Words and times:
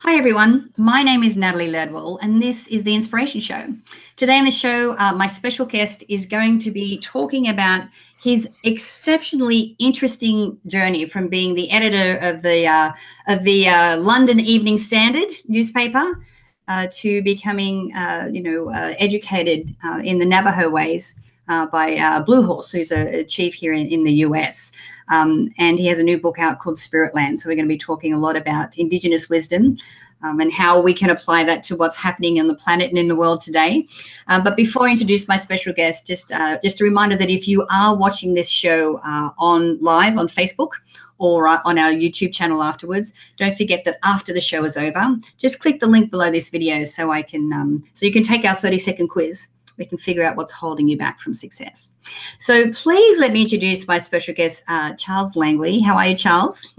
Hi, 0.00 0.16
everyone. 0.16 0.70
My 0.76 1.02
name 1.02 1.22
is 1.22 1.38
Natalie 1.38 1.72
Ledwell, 1.72 2.18
and 2.20 2.40
this 2.40 2.68
is 2.68 2.84
The 2.84 2.94
Inspiration 2.94 3.40
Show. 3.40 3.74
Today 4.16 4.38
on 4.38 4.44
the 4.44 4.50
show, 4.50 4.94
uh, 4.98 5.14
my 5.14 5.26
special 5.26 5.64
guest 5.64 6.04
is 6.10 6.26
going 6.26 6.58
to 6.60 6.70
be 6.70 6.98
talking 6.98 7.48
about 7.48 7.88
his 8.20 8.46
exceptionally 8.62 9.74
interesting 9.78 10.58
journey 10.66 11.06
from 11.06 11.28
being 11.28 11.54
the 11.54 11.70
editor 11.70 12.18
of 12.18 12.42
the 12.42 12.66
uh, 12.66 12.92
of 13.26 13.42
the 13.44 13.68
uh, 13.68 13.96
London 13.96 14.38
Evening 14.38 14.76
Standard 14.76 15.32
newspaper 15.48 16.22
uh, 16.68 16.88
to 16.92 17.22
becoming, 17.22 17.90
uh, 17.96 18.28
you 18.30 18.42
know, 18.42 18.70
uh, 18.70 18.94
educated 18.98 19.74
in 20.04 20.18
the 20.18 20.26
Navajo 20.26 20.68
ways 20.68 21.18
by 21.48 22.22
Blue 22.26 22.42
Horse, 22.42 22.70
who's 22.70 22.92
a, 22.92 23.20
a 23.20 23.24
chief 23.24 23.54
here 23.54 23.72
in, 23.72 23.86
in 23.86 24.04
the 24.04 24.12
US. 24.26 24.72
Um, 25.08 25.50
and 25.58 25.78
he 25.78 25.86
has 25.86 25.98
a 25.98 26.04
new 26.04 26.18
book 26.18 26.38
out 26.38 26.58
called 26.58 26.78
Spirit 26.78 27.14
Land. 27.14 27.40
So 27.40 27.48
we're 27.48 27.56
going 27.56 27.68
to 27.68 27.72
be 27.72 27.78
talking 27.78 28.12
a 28.12 28.18
lot 28.18 28.36
about 28.36 28.78
Indigenous 28.78 29.28
wisdom. 29.28 29.76
Um, 30.22 30.40
and 30.40 30.50
how 30.50 30.80
we 30.80 30.94
can 30.94 31.10
apply 31.10 31.44
that 31.44 31.62
to 31.64 31.76
what's 31.76 31.94
happening 31.94 32.40
on 32.40 32.48
the 32.48 32.54
planet 32.54 32.88
and 32.88 32.98
in 32.98 33.06
the 33.06 33.14
world 33.14 33.42
today. 33.42 33.86
Uh, 34.28 34.40
but 34.40 34.56
before 34.56 34.88
I 34.88 34.90
introduce 34.90 35.28
my 35.28 35.36
special 35.36 35.74
guest, 35.74 36.06
just 36.06 36.32
uh, 36.32 36.58
just 36.62 36.80
a 36.80 36.84
reminder 36.84 37.16
that 37.16 37.28
if 37.28 37.46
you 37.46 37.66
are 37.70 37.94
watching 37.94 38.32
this 38.32 38.48
show 38.48 38.96
uh, 39.04 39.30
on 39.38 39.78
live 39.80 40.16
on 40.16 40.26
Facebook 40.26 40.70
or 41.18 41.46
uh, 41.46 41.60
on 41.66 41.78
our 41.78 41.90
YouTube 41.90 42.32
channel 42.32 42.62
afterwards, 42.62 43.12
don't 43.36 43.58
forget 43.58 43.84
that 43.84 43.98
after 44.04 44.32
the 44.32 44.40
show 44.40 44.64
is 44.64 44.78
over, 44.78 45.16
just 45.36 45.60
click 45.60 45.80
the 45.80 45.86
link 45.86 46.10
below 46.10 46.30
this 46.30 46.48
video 46.48 46.82
so 46.84 47.10
I 47.10 47.20
can 47.20 47.52
um, 47.52 47.86
so 47.92 48.06
you 48.06 48.12
can 48.12 48.22
take 48.22 48.46
our 48.46 48.54
30 48.54 48.78
second 48.78 49.08
quiz 49.08 49.48
we 49.78 49.86
can 49.86 49.98
figure 49.98 50.24
out 50.24 50.36
what's 50.36 50.52
holding 50.52 50.88
you 50.88 50.96
back 50.96 51.20
from 51.20 51.34
success. 51.34 51.92
So 52.38 52.70
please 52.72 53.18
let 53.18 53.32
me 53.32 53.42
introduce 53.42 53.86
my 53.86 53.98
special 53.98 54.34
guest, 54.34 54.64
uh, 54.68 54.94
Charles 54.94 55.36
Langley. 55.36 55.80
How 55.80 55.96
are 55.96 56.06
you, 56.08 56.16
Charles? 56.16 56.74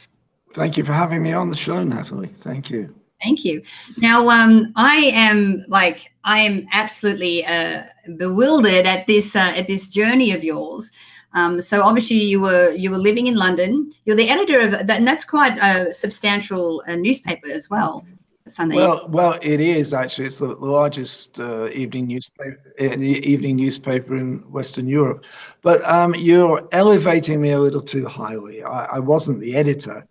Thank 0.54 0.76
you 0.76 0.84
for 0.84 0.92
having 0.92 1.22
me 1.22 1.32
on 1.32 1.50
the 1.50 1.56
show, 1.56 1.82
Natalie. 1.82 2.34
Thank 2.40 2.70
you. 2.70 2.94
Thank 3.22 3.44
you. 3.44 3.62
Now, 3.96 4.28
um, 4.28 4.72
I 4.76 5.10
am 5.14 5.64
like 5.68 6.12
I 6.24 6.40
am 6.40 6.66
absolutely 6.72 7.46
uh, 7.46 7.84
bewildered 8.16 8.86
at 8.86 9.06
this 9.06 9.34
uh, 9.34 9.52
at 9.54 9.66
this 9.68 9.88
journey 9.88 10.32
of 10.32 10.44
yours. 10.44 10.92
Um, 11.32 11.60
so 11.60 11.82
obviously 11.82 12.16
you 12.16 12.40
were 12.40 12.70
you 12.70 12.90
were 12.90 12.98
living 12.98 13.26
in 13.26 13.36
London. 13.36 13.90
You're 14.04 14.16
the 14.16 14.30
editor 14.30 14.60
of 14.60 14.86
that, 14.86 14.98
and 14.98 15.08
that's 15.08 15.24
quite 15.24 15.58
a 15.58 15.92
substantial 15.92 16.82
uh, 16.88 16.96
newspaper 16.96 17.48
as 17.48 17.68
well. 17.70 18.04
Sunday. 18.48 18.76
Well, 18.76 19.06
well, 19.08 19.38
it 19.42 19.60
is 19.60 19.92
actually. 19.92 20.26
It's 20.26 20.38
the 20.38 20.46
largest 20.46 21.40
uh, 21.40 21.68
evening 21.70 22.06
newspaper, 22.06 22.74
uh, 22.80 22.94
evening 22.94 23.56
newspaper 23.56 24.16
in 24.16 24.38
Western 24.50 24.86
Europe. 24.86 25.24
But 25.62 25.84
um, 25.84 26.14
you're 26.14 26.68
elevating 26.72 27.40
me 27.40 27.50
a 27.50 27.58
little 27.58 27.82
too 27.82 28.06
highly. 28.06 28.62
I, 28.62 28.84
I, 28.84 28.98
wasn't 29.00 29.40
the 29.40 29.56
editor. 29.56 30.06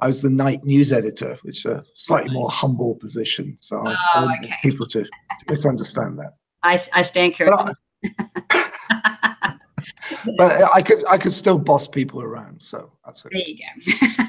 I 0.00 0.06
was 0.06 0.20
the 0.20 0.30
night 0.30 0.64
news 0.64 0.92
editor, 0.92 1.38
which 1.42 1.64
is 1.64 1.72
a 1.72 1.84
slightly 1.94 2.34
more 2.34 2.50
humble 2.50 2.96
position. 2.96 3.56
So 3.60 3.82
oh, 3.86 3.94
I 4.14 4.24
want 4.24 4.44
okay. 4.44 4.54
people 4.62 4.86
to, 4.88 5.04
to, 5.04 5.10
misunderstand 5.48 6.18
that. 6.18 6.34
I, 6.62 6.78
I 6.92 7.02
stand 7.02 7.36
corrected. 7.36 7.76
but 10.36 10.74
I 10.74 10.82
could 10.82 11.04
I 11.08 11.18
could 11.18 11.32
still 11.32 11.58
boss 11.58 11.86
people 11.86 12.22
around. 12.22 12.60
So 12.60 12.90
that's 13.04 13.24
it. 13.24 13.32
There 13.32 13.42
you 13.42 13.58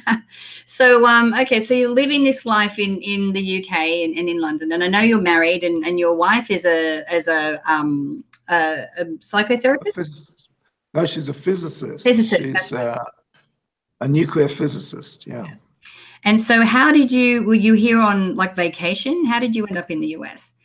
go. 0.07 0.13
so 0.65 1.05
um, 1.05 1.33
okay, 1.33 1.59
so 1.59 1.73
you're 1.73 1.89
living 1.89 2.23
this 2.23 2.45
life 2.45 2.79
in 2.79 3.01
in 3.01 3.33
the 3.33 3.59
UK 3.63 3.77
and, 3.77 4.17
and, 4.17 4.29
in 4.29 4.39
London, 4.39 4.71
and 4.71 4.83
I 4.83 4.87
know 4.87 5.01
you're 5.01 5.21
married, 5.21 5.63
and, 5.63 5.85
and 5.85 5.99
your 5.99 6.15
wife 6.15 6.49
is 6.51 6.65
a 6.65 7.03
as 7.11 7.27
a 7.27 7.59
um 7.71 8.23
a, 8.49 8.83
a 8.97 9.05
psychotherapist. 9.19 10.29
A 10.29 10.99
no, 10.99 11.05
she's 11.05 11.29
a 11.29 11.33
physicist. 11.33 12.03
Physicist. 12.03 12.47
She's 12.47 12.73
uh, 12.73 13.03
a 14.01 14.07
nuclear 14.07 14.47
physicist. 14.47 15.25
Yeah. 15.25 15.45
yeah. 15.45 15.55
And 16.25 16.39
so, 16.39 16.63
how 16.63 16.91
did 16.91 17.11
you? 17.11 17.43
Were 17.43 17.55
you 17.55 17.73
here 17.73 17.99
on 17.99 18.35
like 18.35 18.55
vacation? 18.55 19.25
How 19.25 19.39
did 19.39 19.55
you 19.55 19.65
end 19.65 19.77
up 19.77 19.91
in 19.91 19.99
the 19.99 20.07
US? 20.19 20.55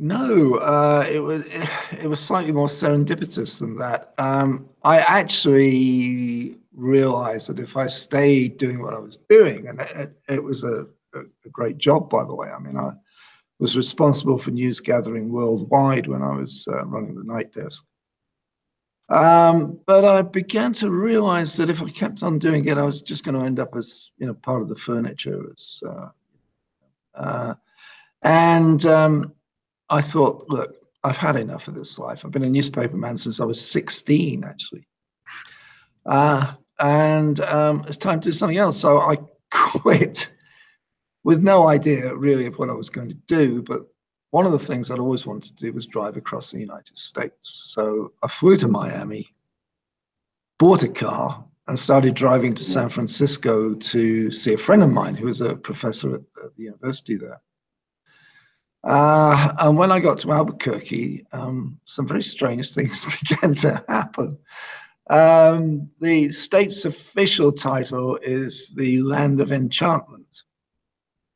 No, 0.00 0.54
uh, 0.54 1.04
it 1.10 1.18
was 1.18 1.44
it 2.00 2.08
was 2.08 2.20
slightly 2.20 2.52
more 2.52 2.68
serendipitous 2.68 3.58
than 3.58 3.76
that. 3.78 4.14
Um, 4.18 4.68
I 4.84 4.98
actually 4.98 6.56
realized 6.72 7.48
that 7.48 7.58
if 7.58 7.76
I 7.76 7.86
stayed 7.86 8.56
doing 8.56 8.80
what 8.80 8.94
I 8.94 8.98
was 8.98 9.18
doing, 9.28 9.66
and 9.66 9.80
it, 9.80 10.16
it 10.28 10.42
was 10.42 10.62
a, 10.62 10.86
a, 11.14 11.48
great 11.50 11.78
job, 11.78 12.08
by 12.08 12.24
the 12.24 12.34
way. 12.34 12.48
I 12.48 12.58
mean, 12.60 12.76
I 12.76 12.92
was 13.58 13.76
responsible 13.76 14.38
for 14.38 14.52
news 14.52 14.78
gathering 14.78 15.32
worldwide 15.32 16.06
when 16.06 16.22
I 16.22 16.36
was 16.36 16.68
uh, 16.70 16.84
running 16.86 17.16
the 17.16 17.24
night 17.24 17.52
desk. 17.52 17.84
Um, 19.08 19.80
but 19.86 20.04
I 20.04 20.22
began 20.22 20.72
to 20.74 20.90
realize 20.90 21.56
that 21.56 21.70
if 21.70 21.82
I 21.82 21.90
kept 21.90 22.22
on 22.22 22.38
doing 22.38 22.66
it, 22.66 22.78
I 22.78 22.82
was 22.82 23.02
just 23.02 23.24
going 23.24 23.34
to 23.34 23.44
end 23.44 23.58
up 23.58 23.74
as 23.74 24.12
you 24.18 24.26
know 24.28 24.34
part 24.34 24.62
of 24.62 24.68
the 24.68 24.76
furniture. 24.76 25.50
As, 25.50 25.82
uh, 25.84 26.08
uh 27.14 27.54
and 28.22 28.84
um, 28.86 29.32
I 29.90 30.00
thought, 30.00 30.46
look, 30.48 30.76
I've 31.04 31.16
had 31.16 31.36
enough 31.36 31.68
of 31.68 31.74
this 31.74 31.98
life. 31.98 32.24
I've 32.24 32.32
been 32.32 32.44
a 32.44 32.50
newspaper 32.50 32.96
man 32.96 33.16
since 33.16 33.40
I 33.40 33.44
was 33.44 33.64
16, 33.70 34.44
actually. 34.44 34.86
Uh, 36.04 36.54
and 36.80 37.40
um, 37.42 37.84
it's 37.86 37.96
time 37.96 38.20
to 38.20 38.28
do 38.28 38.32
something 38.32 38.58
else. 38.58 38.78
So 38.78 38.98
I 38.98 39.16
quit 39.50 40.32
with 41.24 41.42
no 41.42 41.68
idea 41.68 42.14
really 42.14 42.46
of 42.46 42.58
what 42.58 42.70
I 42.70 42.74
was 42.74 42.90
going 42.90 43.08
to 43.08 43.14
do. 43.26 43.62
But 43.62 43.82
one 44.30 44.46
of 44.46 44.52
the 44.52 44.58
things 44.58 44.90
I'd 44.90 44.98
always 44.98 45.26
wanted 45.26 45.56
to 45.56 45.64
do 45.66 45.72
was 45.72 45.86
drive 45.86 46.16
across 46.16 46.50
the 46.50 46.60
United 46.60 46.96
States. 46.96 47.62
So 47.66 48.12
I 48.22 48.28
flew 48.28 48.56
to 48.58 48.68
Miami, 48.68 49.28
bought 50.58 50.82
a 50.82 50.88
car, 50.88 51.44
and 51.66 51.78
started 51.78 52.14
driving 52.14 52.54
to 52.54 52.64
San 52.64 52.88
Francisco 52.88 53.74
to 53.74 54.30
see 54.30 54.54
a 54.54 54.58
friend 54.58 54.82
of 54.82 54.90
mine 54.90 55.14
who 55.14 55.26
was 55.26 55.42
a 55.42 55.54
professor 55.54 56.14
at, 56.14 56.22
at 56.44 56.56
the 56.56 56.64
university 56.64 57.16
there. 57.16 57.40
Uh, 58.84 59.54
and 59.58 59.76
when 59.76 59.90
I 59.90 60.00
got 60.00 60.18
to 60.20 60.32
Albuquerque, 60.32 61.26
um, 61.32 61.78
some 61.84 62.06
very 62.06 62.22
strange 62.22 62.72
things 62.72 63.04
began 63.28 63.54
to 63.56 63.84
happen. 63.88 64.38
Um, 65.10 65.90
the 66.00 66.30
state's 66.30 66.84
official 66.84 67.50
title 67.50 68.18
is 68.22 68.70
the 68.70 69.00
Land 69.02 69.40
of 69.40 69.52
Enchantment, 69.52 70.42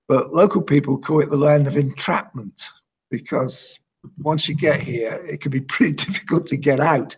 but 0.08 0.34
local 0.34 0.62
people 0.62 0.98
call 0.98 1.20
it 1.20 1.30
the 1.30 1.36
Land 1.36 1.66
of 1.66 1.76
Entrapment 1.76 2.62
because 3.10 3.80
once 4.18 4.48
you 4.48 4.54
get 4.54 4.80
here, 4.80 5.22
it 5.26 5.40
can 5.40 5.50
be 5.50 5.60
pretty 5.74 5.92
difficult 5.92 6.46
to 6.48 6.56
get 6.56 6.80
out. 6.80 7.16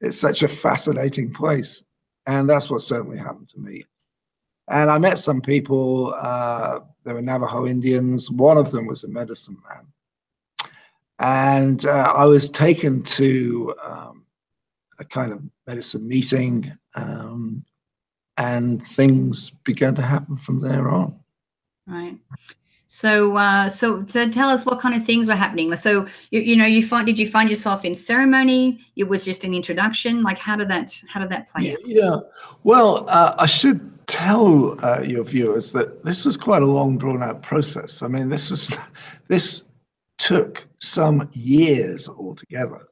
It's 0.00 0.18
such 0.18 0.42
a 0.42 0.48
fascinating 0.48 1.32
place. 1.32 1.82
And 2.26 2.48
that's 2.48 2.70
what 2.70 2.80
certainly 2.80 3.18
happened 3.18 3.48
to 3.50 3.58
me. 3.58 3.84
And 4.68 4.90
I 4.90 4.98
met 4.98 5.18
some 5.18 5.40
people, 5.40 6.14
uh, 6.14 6.80
there 7.04 7.14
were 7.14 7.22
Navajo 7.22 7.66
Indians. 7.66 8.30
One 8.30 8.56
of 8.56 8.70
them 8.70 8.86
was 8.86 9.04
a 9.04 9.08
medicine 9.08 9.58
man. 9.68 9.86
And 11.18 11.84
uh, 11.86 12.12
I 12.14 12.24
was 12.24 12.48
taken 12.48 13.02
to 13.02 13.74
um, 13.84 14.24
a 14.98 15.04
kind 15.04 15.32
of 15.32 15.42
medicine 15.66 16.08
meeting, 16.08 16.72
um, 16.94 17.64
and 18.36 18.84
things 18.84 19.50
began 19.64 19.94
to 19.94 20.02
happen 20.02 20.36
from 20.36 20.60
there 20.60 20.88
on. 20.90 21.18
Right. 21.86 22.16
So, 22.94 23.36
uh, 23.36 23.70
so, 23.70 24.06
so 24.06 24.30
tell 24.30 24.48
us 24.48 24.64
what 24.64 24.78
kind 24.78 24.94
of 24.94 25.04
things 25.04 25.26
were 25.26 25.34
happening. 25.34 25.74
So, 25.74 26.06
you, 26.30 26.42
you 26.42 26.54
know, 26.54 26.64
you 26.64 26.80
find 26.80 27.04
did 27.04 27.18
you 27.18 27.28
find 27.28 27.50
yourself 27.50 27.84
in 27.84 27.92
ceremony? 27.92 28.78
It 28.94 29.08
was 29.08 29.24
just 29.24 29.42
an 29.42 29.52
introduction. 29.52 30.22
Like, 30.22 30.38
how 30.38 30.54
did 30.54 30.68
that 30.68 31.02
how 31.08 31.18
did 31.18 31.28
that 31.30 31.48
play 31.48 31.62
yeah, 31.62 31.72
out? 31.72 31.78
Yeah. 31.86 32.16
Well, 32.62 33.04
uh, 33.08 33.34
I 33.36 33.46
should 33.46 33.80
tell 34.06 34.78
uh, 34.84 35.00
your 35.00 35.24
viewers 35.24 35.72
that 35.72 36.04
this 36.04 36.24
was 36.24 36.36
quite 36.36 36.62
a 36.62 36.66
long, 36.66 36.96
drawn 36.96 37.20
out 37.20 37.42
process. 37.42 38.00
I 38.00 38.06
mean, 38.06 38.28
this 38.28 38.52
was 38.52 38.70
this 39.26 39.64
took 40.18 40.64
some 40.78 41.28
years 41.32 42.08
altogether. 42.08 42.86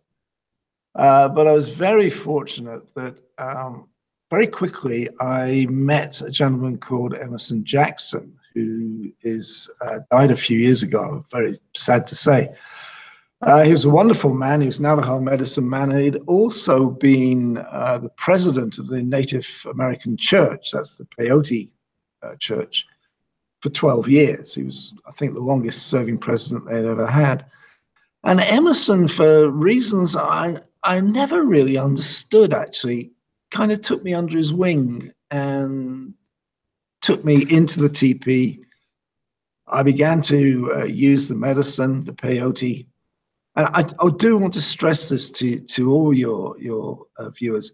Uh, 0.96 1.28
but 1.28 1.46
I 1.46 1.52
was 1.52 1.68
very 1.68 2.10
fortunate 2.10 2.92
that 2.96 3.20
um, 3.38 3.86
very 4.32 4.46
quickly 4.46 5.10
I 5.20 5.66
met 5.68 6.22
a 6.22 6.30
gentleman 6.30 6.78
called 6.78 7.12
Emerson 7.12 7.62
Jackson, 7.66 8.34
who 8.54 9.12
is 9.20 9.70
uh, 9.82 9.98
died 10.10 10.30
a 10.30 10.36
few 10.36 10.58
years 10.58 10.82
ago. 10.82 11.22
Very 11.30 11.60
sad 11.76 12.06
to 12.06 12.14
say. 12.14 12.48
Uh, 13.42 13.62
he 13.62 13.70
was 13.70 13.84
a 13.84 13.90
wonderful 13.90 14.32
man. 14.32 14.62
He 14.62 14.66
was 14.66 14.80
Navajo 14.80 15.20
medicine 15.20 15.68
man, 15.68 15.92
and 15.92 16.00
he'd 16.00 16.16
also 16.28 16.88
been 16.88 17.58
uh, 17.58 17.98
the 17.98 18.08
president 18.16 18.78
of 18.78 18.86
the 18.86 19.02
Native 19.02 19.66
American 19.70 20.16
Church. 20.16 20.70
That's 20.72 20.96
the 20.96 21.04
Peyote 21.04 21.68
uh, 22.22 22.34
Church 22.36 22.86
for 23.60 23.68
12 23.68 24.08
years. 24.08 24.54
He 24.54 24.62
was, 24.62 24.94
I 25.06 25.10
think, 25.10 25.34
the 25.34 25.40
longest 25.40 25.88
serving 25.88 26.16
president 26.16 26.64
they'd 26.64 26.86
ever 26.86 27.06
had. 27.06 27.44
And 28.24 28.40
Emerson, 28.40 29.08
for 29.08 29.50
reasons 29.50 30.16
I 30.16 30.56
I 30.84 31.00
never 31.00 31.42
really 31.42 31.76
understood, 31.76 32.54
actually, 32.54 33.12
kind 33.52 33.70
of 33.70 33.80
took 33.80 34.02
me 34.02 34.14
under 34.14 34.36
his 34.36 34.52
wing 34.52 35.12
and 35.30 36.14
took 37.02 37.24
me 37.24 37.46
into 37.48 37.80
the 37.80 37.88
teepee. 37.88 38.60
I 39.68 39.82
began 39.82 40.20
to 40.22 40.72
uh, 40.74 40.84
use 40.84 41.28
the 41.28 41.34
medicine, 41.34 42.04
the 42.04 42.12
peyote, 42.12 42.86
and 43.54 43.66
I, 43.68 43.84
I, 44.00 44.10
do 44.16 44.38
want 44.38 44.54
to 44.54 44.62
stress 44.62 45.10
this 45.10 45.30
to, 45.30 45.60
to 45.60 45.92
all 45.92 46.14
your, 46.14 46.58
your 46.58 47.04
uh, 47.18 47.28
viewers. 47.30 47.70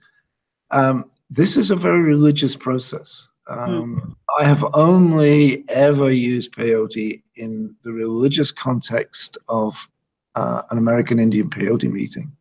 Um, 0.72 1.10
this 1.30 1.56
is 1.56 1.70
a 1.70 1.76
very 1.76 2.02
religious 2.02 2.56
process. 2.56 3.28
Um, 3.48 4.02
mm. 4.02 4.16
I 4.40 4.46
have 4.46 4.64
only 4.74 5.64
ever 5.68 6.10
used 6.10 6.52
peyote 6.52 7.22
in 7.36 7.74
the 7.84 7.92
religious 7.92 8.50
context 8.50 9.38
of 9.48 9.88
uh, 10.34 10.62
an 10.70 10.78
American 10.78 11.20
Indian 11.20 11.48
peyote 11.48 11.90
meeting. 11.90 12.32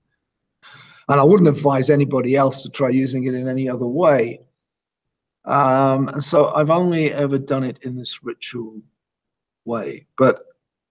And 1.10 1.20
I 1.20 1.24
wouldn't 1.24 1.50
advise 1.50 1.90
anybody 1.90 2.36
else 2.36 2.62
to 2.64 2.70
try 2.70 2.90
using 2.90 3.26
it 3.26 3.34
in 3.34 3.48
any 3.48 3.70
other 3.70 3.86
way. 3.86 4.42
Um, 5.46 6.10
and 6.10 6.24
so 6.24 6.54
I've 6.54 6.70
only 6.70 7.14
ever 7.14 7.38
done 7.38 7.64
it 7.64 7.80
in 7.84 7.96
this 7.96 8.24
ritual 8.24 8.82
way. 9.64 10.06
But 10.18 10.44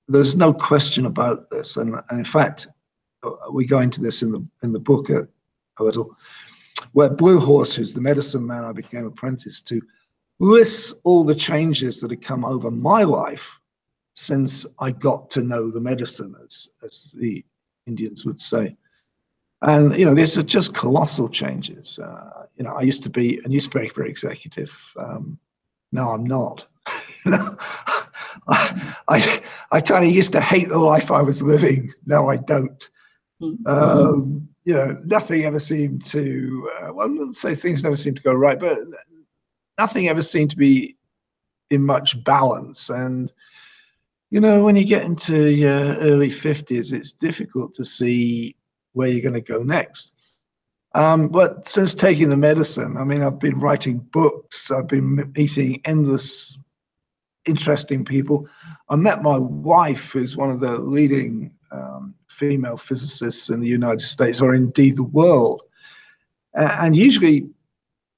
there's 0.09 0.37
no 0.37 0.53
question 0.55 1.07
about 1.07 1.51
this. 1.51 1.77
And, 1.77 1.95
and 2.09 2.19
in 2.19 2.25
fact, 2.25 2.69
uh, 3.23 3.51
we 3.51 3.67
go 3.67 3.81
into 3.81 4.01
this 4.01 4.23
in 4.23 4.33
the 4.33 4.47
in 4.63 4.73
the 4.73 4.79
book 4.79 5.11
a, 5.11 5.29
a 5.79 5.85
little, 5.85 6.17
where 6.93 7.11
Blue 7.11 7.39
Horse, 7.39 7.75
who's 7.75 7.93
the 7.93 8.01
medicine 8.01 8.47
man 8.47 8.65
I 8.65 8.73
became 8.73 9.07
apprentice 9.07 9.61
to, 9.62 9.83
lists 10.39 10.95
all 11.05 11.25
the 11.25 11.35
changes 11.35 12.01
that 12.01 12.11
had 12.11 12.23
come 12.23 12.45
over 12.45 12.71
my 12.71 13.03
life 13.03 13.59
since 14.15 14.65
I 14.79 14.91
got 14.93 15.31
to 15.31 15.43
know 15.43 15.71
the 15.71 15.81
medicine, 15.81 16.35
as, 16.43 16.69
as 16.83 17.15
the 17.19 17.45
Indians 17.87 18.25
would 18.25 18.41
say. 18.41 18.77
And, 19.62 19.97
you 19.97 20.05
know, 20.05 20.14
these 20.14 20.37
are 20.37 20.43
just 20.43 20.75
colossal 20.75 21.29
changes. 21.29 21.99
Uh, 21.99 22.47
you 22.56 22.64
know, 22.64 22.75
I 22.75 22.82
used 22.82 23.03
to 23.05 23.11
be 23.11 23.41
a 23.44 23.49
newspaper 23.49 24.05
executive. 24.05 24.93
Um, 24.99 25.38
now 25.93 26.11
I'm 26.11 26.25
not. 26.25 26.67
I, 28.49 28.93
I, 29.08 29.43
I 29.73 29.81
kind 29.81 30.05
of 30.05 30.11
used 30.11 30.32
to 30.32 30.41
hate 30.41 30.69
the 30.69 30.79
life 30.79 31.11
I 31.11 31.23
was 31.23 31.43
living. 31.43 31.93
Now 32.05 32.29
I 32.29 32.37
don't. 32.37 32.88
Mm-hmm. 33.43 33.67
Um, 33.67 34.49
you 34.64 34.75
know, 34.75 35.00
nothing 35.05 35.44
ever 35.44 35.59
seemed 35.59 36.05
to, 36.06 36.70
uh, 36.81 36.93
well, 36.93 37.06
I 37.06 37.11
wouldn't 37.11 37.37
say 37.37 37.55
things 37.55 37.82
never 37.82 37.97
seemed 37.97 38.17
to 38.17 38.23
go 38.23 38.35
right, 38.35 38.59
but 38.59 38.79
nothing 39.79 40.09
ever 40.09 40.23
seemed 40.23 40.50
to 40.50 40.56
be 40.56 40.97
in 41.70 41.82
much 41.85 42.23
balance. 42.25 42.91
And, 42.91 43.32
you 44.31 44.41
know, 44.41 44.64
when 44.64 44.76
you 44.76 44.85
get 44.85 45.05
into 45.05 45.47
your 45.47 45.97
early 45.99 46.29
50s, 46.29 46.93
it's 46.93 47.12
difficult 47.12 47.75
to 47.75 47.85
see 47.85 48.56
where 48.97 49.09
you're 49.09 49.23
going 49.23 49.35
to 49.35 49.41
go 49.41 49.63
next. 49.63 50.13
Um, 50.95 51.29
but 51.29 51.69
since 51.69 51.93
taking 51.93 52.31
the 52.31 52.37
medicine, 52.37 52.97
I 52.97 53.05
mean, 53.05 53.23
I've 53.23 53.39
been 53.39 53.61
writing 53.61 53.99
books, 53.99 54.71
I've 54.71 54.89
been 54.89 55.31
meeting 55.37 55.83
endless 55.85 56.59
interesting 57.45 58.05
people. 58.05 58.49
I 58.89 58.97
met 58.97 59.23
my 59.23 59.37
wife, 59.37 60.13
who's 60.13 60.37
one 60.37 60.51
of 60.51 60.61
the 60.61 60.79
leading 60.79 61.53
um, 61.71 62.15
female 62.29 62.77
physicists 62.77 63.51
in 63.51 63.61
the 63.61 63.69
United 63.69 64.01
States, 64.01 64.41
or 64.41 64.55
indeed 64.55 64.97
the 64.97 65.05
world. 65.05 65.63
And 66.55 66.97
usually, 66.97 67.49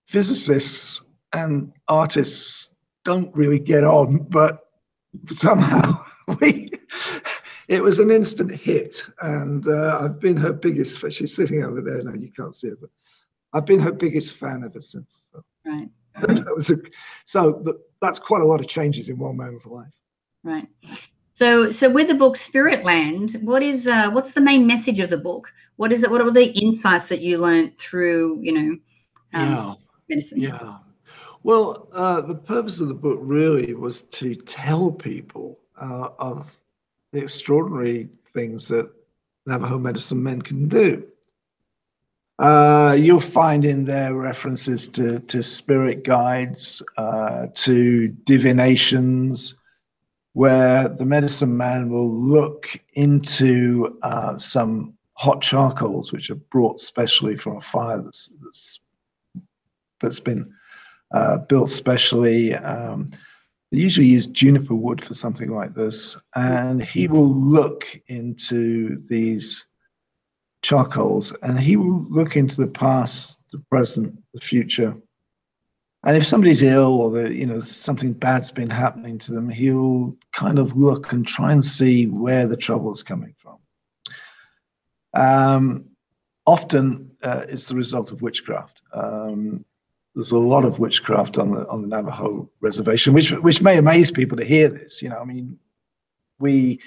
physicists 0.07 1.03
and 1.33 1.73
artists 1.89 2.75
don't 3.05 3.35
really 3.35 3.59
get 3.59 3.83
on, 3.83 4.19
but 4.31 4.69
somehow 5.27 6.05
we 6.41 6.71
it 7.69 7.83
was 7.83 7.99
an 7.99 8.11
instant 8.11 8.51
hit 8.51 9.05
and 9.23 9.69
uh, 9.69 9.99
i've 10.03 10.19
been 10.19 10.37
her 10.37 10.53
biggest 10.53 10.99
fan 10.99 11.11
she's 11.11 11.35
sitting 11.35 11.65
over 11.65 11.81
there 11.81 12.03
now 12.03 12.15
you 12.15 12.31
can't 12.33 12.55
see 12.55 12.71
her 12.71 12.77
but 12.81 12.91
i've 13.53 13.67
been 13.67 13.81
her 13.81 13.93
biggest 13.93 14.35
fan 14.35 14.63
ever 14.65 14.81
since 14.81 15.29
so. 15.33 15.43
right 15.67 15.89
that 16.27 16.55
was 16.55 16.71
a, 16.71 16.77
so 17.27 17.63
that's 18.01 18.19
quite 18.19 18.43
a 18.43 18.45
lot 18.45 18.61
of 18.61 18.69
changes 18.69 19.09
in 19.09 19.19
one 19.19 19.37
man's 19.37 19.67
life. 19.67 19.93
Right. 20.43 20.65
So 21.35 21.71
so 21.71 21.89
with 21.89 22.09
the 22.09 22.15
book 22.15 22.37
spiritland 22.37 23.41
what 23.43 23.63
is 23.63 23.87
uh, 23.87 24.11
what's 24.11 24.33
the 24.33 24.41
main 24.41 24.67
message 24.67 24.99
of 24.99 25.11
the 25.11 25.19
book? 25.19 25.53
What 25.77 25.93
is 25.93 26.03
it 26.03 26.11
what 26.11 26.21
are 26.21 26.31
the 26.31 26.51
insights 26.59 27.09
that 27.09 27.21
you 27.21 27.39
learned 27.39 27.79
through 27.79 28.41
you 28.43 28.53
know 28.53 28.79
um, 29.35 29.53
yeah. 29.55 29.75
medicine? 30.09 30.41
Yeah. 30.41 30.79
Well, 31.45 31.89
uh, 31.93 32.23
the 32.23 32.35
purpose 32.35 32.81
of 32.81 32.89
the 32.89 32.95
book 32.95 33.21
really 33.23 33.73
was 33.75 34.01
to 34.01 34.35
tell 34.35 34.91
people 34.91 35.61
uh, 35.81 36.09
of 36.19 36.59
the 37.13 37.21
extraordinary 37.21 38.09
things 38.35 38.69
that 38.69 38.91
Navajo 39.47 39.79
medicine 39.79 40.23
men 40.23 40.43
can 40.43 40.69
do. 40.69 41.05
Uh, 42.39 42.97
you'll 42.97 43.19
find 43.19 43.65
in 43.65 43.85
there 43.85 44.15
references 44.15 44.87
to, 44.87 45.19
to 45.21 45.43
spirit 45.43 46.05
guides, 46.05 46.83
uh, 46.97 47.47
to 47.55 48.09
divinations, 48.25 49.55
where 50.35 50.89
the 50.89 51.05
medicine 51.05 51.57
man 51.57 51.91
will 51.91 52.15
look 52.15 52.79
into 52.93 53.99
uh, 54.03 54.39
some 54.39 54.95
hot 55.15 55.43
charcoals, 55.43 56.13
which 56.13 56.31
are 56.31 56.37
brought 56.37 56.81
specially 56.81 57.37
from 57.37 57.57
a 57.57 57.61
fire 57.61 58.01
that's, 58.01 58.31
that's, 58.45 58.81
that's 60.01 60.21
been 60.21 60.53
uh, 61.13 61.39
built 61.39 61.71
specially. 61.71 62.55
Um, 62.55 63.11
they 63.71 63.79
usually 63.79 64.07
use 64.07 64.27
juniper 64.27 64.75
wood 64.75 65.05
for 65.05 65.15
something 65.15 65.51
like 65.51 65.75
this, 65.75 66.17
and 66.35 66.83
he 66.83 67.07
will 67.09 67.33
look 67.35 67.87
into 68.07 69.03
these 69.09 69.67
charcoals, 70.63 71.33
and 71.43 71.61
he 71.61 71.77
will 71.77 72.03
look 72.09 72.37
into 72.37 72.61
the 72.61 72.67
past, 72.67 73.39
the 73.53 73.59
present, 73.71 74.19
the 74.33 74.41
future. 74.41 74.97
And 76.05 76.17
if 76.17 76.27
somebody's 76.27 76.63
ill 76.63 77.01
or 77.01 77.11
the, 77.11 77.35
you 77.35 77.45
know 77.45 77.61
something 77.61 78.13
bad's 78.13 78.51
been 78.51 78.71
happening 78.71 79.19
to 79.19 79.33
them, 79.33 79.51
he'll 79.51 80.17
kind 80.33 80.59
of 80.59 80.77
look 80.77 81.13
and 81.13 81.27
try 81.27 81.53
and 81.53 81.65
see 81.65 82.07
where 82.07 82.47
the 82.47 82.57
trouble 82.57 82.93
is 82.93 83.03
coming 83.03 83.35
from. 83.37 83.59
Um, 85.15 85.85
often 86.47 87.11
uh, 87.23 87.45
it's 87.49 87.67
the 87.67 87.75
result 87.75 88.13
of 88.13 88.23
witchcraft. 88.23 88.81
Um, 88.95 89.65
there's 90.19 90.33
a 90.33 90.37
lot 90.37 90.65
of 90.65 90.81
witchcraft 90.81 91.39
on 91.39 91.53
the 91.53 91.65
on 91.69 91.81
the 91.81 91.87
Navajo 91.87 92.51
reservation, 92.61 93.13
which 93.15 93.31
which 93.31 93.63
may 93.63 93.79
amaze 93.79 94.11
people 94.11 94.37
to 94.37 94.45
hear 94.45 94.69
this. 94.69 95.01
You 95.01 95.11
know, 95.11 95.19
I 95.19 95.25
mean, 95.25 95.57
we 96.41 96.81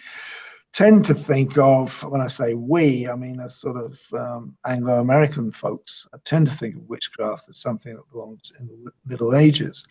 tend 0.73 1.05
to 1.05 1.13
think 1.13 1.57
of 1.57 2.03
when 2.03 2.19
I 2.19 2.27
say 2.27 2.55
we, 2.55 3.07
I 3.07 3.15
mean 3.15 3.39
as 3.39 3.55
sort 3.55 3.77
of 3.77 4.01
um, 4.11 4.57
Anglo-American 4.65 5.53
folks. 5.53 6.05
I 6.13 6.17
tend 6.25 6.47
to 6.47 6.53
think 6.53 6.75
of 6.75 6.89
witchcraft 6.89 7.47
as 7.47 7.57
something 7.57 7.95
that 7.95 8.11
belongs 8.11 8.51
in 8.59 8.67
the 8.67 8.91
Middle 9.05 9.33
Ages, 9.33 9.85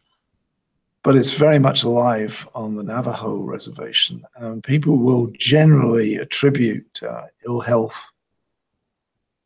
but 1.03 1.17
it's 1.17 1.33
very 1.33 1.59
much 1.59 1.83
alive 1.83 2.47
on 2.55 2.77
the 2.77 2.83
Navajo 2.83 3.37
reservation, 3.37 4.23
and 4.37 4.63
people 4.63 4.99
will 4.99 5.33
generally 5.39 6.17
attribute 6.17 7.01
uh, 7.03 7.23
ill 7.47 7.61
health 7.61 8.13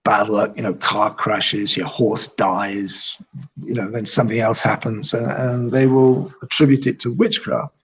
bad 0.04 0.28
luck, 0.28 0.54
you 0.56 0.62
know, 0.62 0.74
car 0.74 1.14
crashes, 1.14 1.76
your 1.76 1.86
horse 1.86 2.28
dies, 2.28 3.22
you 3.56 3.74
know, 3.74 3.90
then 3.90 4.06
something 4.06 4.38
else 4.38 4.60
happens, 4.60 5.14
and, 5.14 5.26
and 5.26 5.72
they 5.72 5.86
will 5.86 6.32
attribute 6.42 6.86
it 6.86 7.00
to 7.00 7.12
witchcraft. 7.12 7.74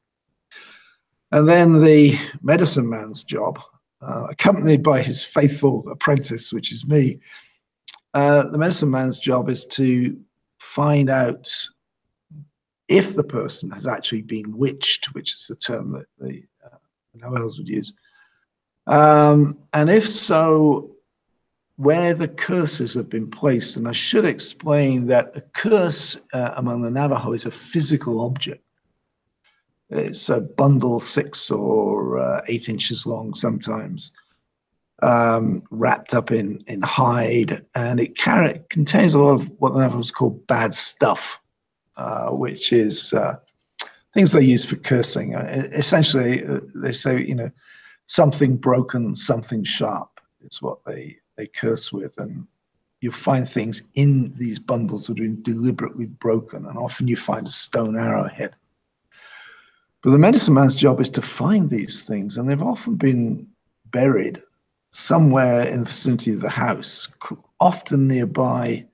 And 1.33 1.49
then 1.49 1.83
the 1.83 2.19
medicine 2.43 2.89
man's 2.89 3.25
job, 3.25 3.59
uh, 4.03 4.27
accompanied 4.31 4.83
by 4.83 5.03
his 5.03 5.23
faithful 5.23 5.89
apprentice, 5.91 6.53
which 6.53 6.73
is 6.73 6.87
me, 6.87 7.21
uh, 8.15 8.49
the 8.49 8.59
medicine 8.59 8.91
man's 8.91 9.19
job 9.19 9.49
is 9.49 9.65
to 9.67 10.19
find 10.59 11.09
out 11.09 11.51
if 12.89 13.15
the 13.15 13.23
person 13.23 13.71
has 13.71 13.87
actually 13.87 14.23
been 14.23 14.57
witched, 14.57 15.07
which 15.15 15.35
is 15.35 15.47
the 15.47 15.55
term 15.55 15.93
that 15.93 16.07
the 16.19 16.43
uh, 16.65 16.77
Navajos 17.15 17.59
would 17.59 17.69
use. 17.69 17.95
Um, 18.87 19.59
and 19.73 19.89
if 19.89 20.09
so, 20.09 20.97
where 21.81 22.13
the 22.13 22.29
curses 22.29 22.93
have 22.93 23.09
been 23.09 23.31
placed. 23.31 23.79
And 23.79 23.89
I 23.89 23.93
should 23.93 24.27
explain 24.27 25.07
that 25.07 25.33
a 25.35 25.41
curse 25.41 26.19
uh, 26.35 26.53
among 26.57 26.83
the 26.83 26.91
Navajo 26.91 27.33
is 27.33 27.47
a 27.47 27.51
physical 27.51 28.21
object. 28.21 28.63
It's 29.89 30.29
a 30.29 30.43
bundle 30.43 31.01
six 31.01 31.51
or 31.51 32.19
uh, 32.19 32.43
eight 32.49 32.69
inches 32.69 33.07
long 33.07 33.33
sometimes, 33.33 34.13
um, 35.03 35.63
wrapped 35.71 36.15
up 36.15 36.31
in, 36.31 36.63
in 36.67 36.83
hide, 36.83 37.65
and 37.75 37.99
it 37.99 38.15
contains 38.69 39.15
a 39.15 39.19
lot 39.19 39.33
of 39.33 39.49
what 39.59 39.73
the 39.73 39.81
Navajos 39.81 40.11
call 40.11 40.31
bad 40.49 40.75
stuff, 40.75 41.41
uh, 41.97 42.29
which 42.29 42.75
is 42.75 43.15
uh, 43.15 43.37
things 44.13 44.33
they 44.33 44.43
use 44.43 44.67
for 44.67 44.77
cursing. 44.77 45.35
Uh, 45.35 45.67
essentially, 45.73 46.45
uh, 46.45 46.61
they 46.75 46.93
say, 46.93 47.25
you 47.25 47.35
know, 47.35 47.51
something 48.05 48.59
broken, 48.59 49.17
something 49.17 49.65
sharp 49.65 50.21
is 50.43 50.61
what 50.61 50.79
they 50.85 51.17
they 51.41 51.47
curse 51.47 51.93
with. 51.93 52.17
And 52.19 52.47
you'll 53.01 53.13
find 53.13 53.49
things 53.49 53.83
in 53.95 54.33
these 54.37 54.59
bundles 54.59 55.07
that 55.07 55.21
are 55.21 55.27
deliberately 55.27 56.07
broken, 56.07 56.67
and 56.67 56.79
often 56.79 57.09
you 57.09 57.17
find 57.17 57.47
a 57.47 57.51
stone 57.51 57.97
arrowhead. 57.97 58.55
But 60.03 60.11
the 60.11 60.19
medicine 60.19 60.55
man's 60.55 60.77
job 60.77 61.01
is 61.01 61.11
to 61.11 61.23
find 61.23 61.69
these 61.69 62.03
things, 62.03 62.37
and 62.37 62.49
they've 62.49 62.63
often 62.63 62.97
been 62.97 63.47
buried 63.87 64.43
somewhere 64.91 65.63
in 65.63 65.81
the 65.81 65.87
vicinity 65.87 66.33
of 66.33 66.41
the 66.41 66.51
house, 66.51 67.09
often 67.59 68.09
nearby, 68.09 68.85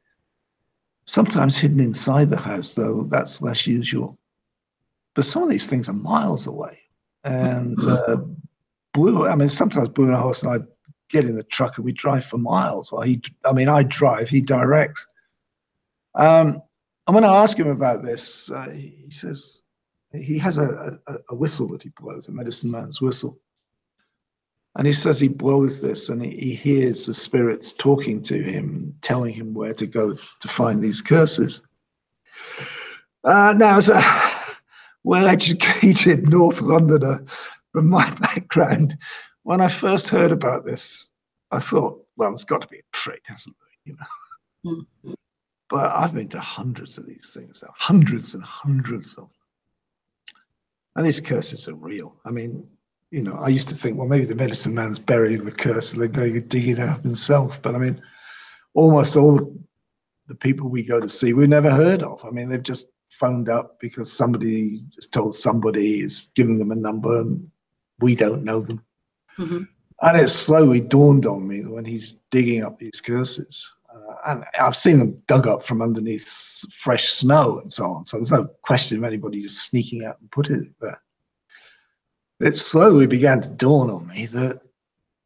sometimes 1.06 1.58
hidden 1.58 1.80
inside 1.80 2.30
the 2.30 2.36
house, 2.36 2.74
though 2.74 3.06
that's 3.08 3.42
less 3.42 3.66
usual. 3.66 4.18
But 5.14 5.24
some 5.24 5.42
of 5.42 5.48
these 5.48 5.68
things 5.68 5.88
are 5.88 5.94
miles 5.94 6.46
away. 6.46 6.78
And 7.24 7.82
uh, 7.84 8.18
Blue, 8.92 9.26
I 9.26 9.34
mean, 9.34 9.48
sometimes 9.48 9.88
Blue 9.88 10.06
and 10.06 10.16
Horse 10.16 10.42
and 10.42 10.52
I 10.52 10.66
get 11.10 11.25
in 11.25 11.36
the 11.36 11.42
truck 11.42 11.76
and 11.76 11.84
we 11.84 11.92
drive 11.92 12.25
for 12.25 12.38
miles. 12.38 12.90
Well, 12.90 13.02
he, 13.02 13.20
I 13.44 13.52
mean, 13.52 13.68
I 13.68 13.82
drive, 13.82 14.28
he 14.28 14.40
directs. 14.40 15.06
Um, 16.14 16.62
and 17.06 17.14
when 17.14 17.25
I 17.25 17.36
ask 17.36 17.58
him 17.58 17.68
about 17.68 18.02
this, 18.02 18.50
uh, 18.50 18.70
he 18.70 19.06
says, 19.10 19.62
he 20.12 20.38
has 20.38 20.58
a, 20.58 20.98
a, 21.06 21.16
a 21.30 21.34
whistle 21.34 21.68
that 21.68 21.82
he 21.82 21.90
blows, 22.00 22.28
a 22.28 22.32
medicine 22.32 22.70
man's 22.70 23.00
whistle. 23.00 23.38
And 24.76 24.86
he 24.86 24.92
says 24.92 25.18
he 25.18 25.28
blows 25.28 25.80
this 25.80 26.08
and 26.10 26.22
he, 26.22 26.30
he 26.30 26.54
hears 26.54 27.06
the 27.06 27.14
spirits 27.14 27.72
talking 27.72 28.22
to 28.22 28.42
him, 28.42 28.94
telling 29.00 29.32
him 29.32 29.54
where 29.54 29.75
to 29.75 29.86
go 29.86 30.14
to 30.14 30.48
find 30.48 30.82
these 30.82 31.00
curses. 31.00 31.62
Uh, 33.25 33.54
now, 33.56 33.76
as 33.76 33.88
a 33.88 34.02
well 35.02 35.26
educated 35.28 36.28
North 36.28 36.60
Londoner 36.60 37.25
from 37.72 37.88
my 37.88 38.08
background, 38.14 38.98
when 39.46 39.60
I 39.60 39.68
first 39.68 40.08
heard 40.08 40.32
about 40.32 40.64
this, 40.64 41.12
I 41.52 41.60
thought, 41.60 42.04
well, 42.16 42.32
it's 42.32 42.42
got 42.42 42.62
to 42.62 42.66
be 42.66 42.78
a 42.78 42.92
trick, 42.92 43.22
hasn't 43.26 43.54
it? 43.54 43.90
You 43.90 43.96
know. 43.96 44.72
Mm-hmm. 44.72 45.12
But 45.68 45.92
I've 45.92 46.14
been 46.14 46.28
to 46.30 46.40
hundreds 46.40 46.98
of 46.98 47.06
these 47.06 47.32
things, 47.32 47.62
hundreds 47.76 48.34
and 48.34 48.42
hundreds 48.42 49.10
of 49.10 49.16
them. 49.16 49.28
And 50.96 51.06
these 51.06 51.20
curses 51.20 51.68
are 51.68 51.76
real. 51.76 52.16
I 52.24 52.32
mean, 52.32 52.66
you 53.12 53.22
know, 53.22 53.36
I 53.36 53.46
used 53.46 53.68
to 53.68 53.76
think, 53.76 53.96
well, 53.96 54.08
maybe 54.08 54.24
the 54.24 54.34
medicine 54.34 54.74
man's 54.74 54.98
burying 54.98 55.44
the 55.44 55.52
curse 55.52 55.92
and 55.92 56.02
they 56.02 56.32
could 56.32 56.48
dig 56.48 56.68
it 56.68 56.80
up 56.80 57.04
himself. 57.04 57.62
But 57.62 57.76
I 57.76 57.78
mean, 57.78 58.02
almost 58.74 59.14
all 59.14 59.54
the 60.26 60.34
people 60.34 60.68
we 60.68 60.82
go 60.82 60.98
to 60.98 61.08
see, 61.08 61.34
we've 61.34 61.48
never 61.48 61.70
heard 61.70 62.02
of. 62.02 62.24
I 62.24 62.30
mean, 62.30 62.48
they've 62.48 62.60
just 62.60 62.88
phoned 63.10 63.48
up 63.48 63.78
because 63.78 64.12
somebody 64.12 64.80
just 64.90 65.12
told 65.12 65.36
somebody 65.36 66.00
is 66.00 66.30
giving 66.34 66.58
them 66.58 66.72
a 66.72 66.76
number 66.76 67.20
and 67.20 67.48
we 68.00 68.16
don't 68.16 68.42
know 68.42 68.60
them. 68.60 68.82
Mm-hmm. 69.38 69.62
And 70.02 70.21
it 70.21 70.28
slowly 70.28 70.81
dawned 70.81 71.26
on 71.26 71.47
me 71.47 71.64
when 71.64 71.85
he's 71.85 72.14
digging 72.31 72.62
up 72.62 72.78
these 72.78 73.00
curses. 73.00 73.73
Uh, 73.95 74.14
and 74.26 74.45
I've 74.61 74.76
seen 74.76 74.99
them 74.99 75.23
dug 75.26 75.47
up 75.47 75.64
from 75.64 75.81
underneath 75.81 76.28
fresh 76.73 77.09
snow 77.09 77.61
and 77.61 77.73
so 77.73 77.87
on. 77.87 78.05
So 78.05 78.19
there's 78.19 78.33
no 78.33 78.49
question 78.62 78.99
of 78.99 79.05
anybody 79.05 79.43
just 79.43 79.64
sneaking 79.64 80.05
out 80.05 80.21
and 80.21 80.31
putting 80.31 80.57
it 80.57 80.73
there. 80.81 81.00
It 82.40 82.57
slowly 82.57 83.07
began 83.07 83.40
to 83.40 83.49
dawn 83.49 83.88
on 83.88 84.07
me 84.09 84.26
that 84.26 84.61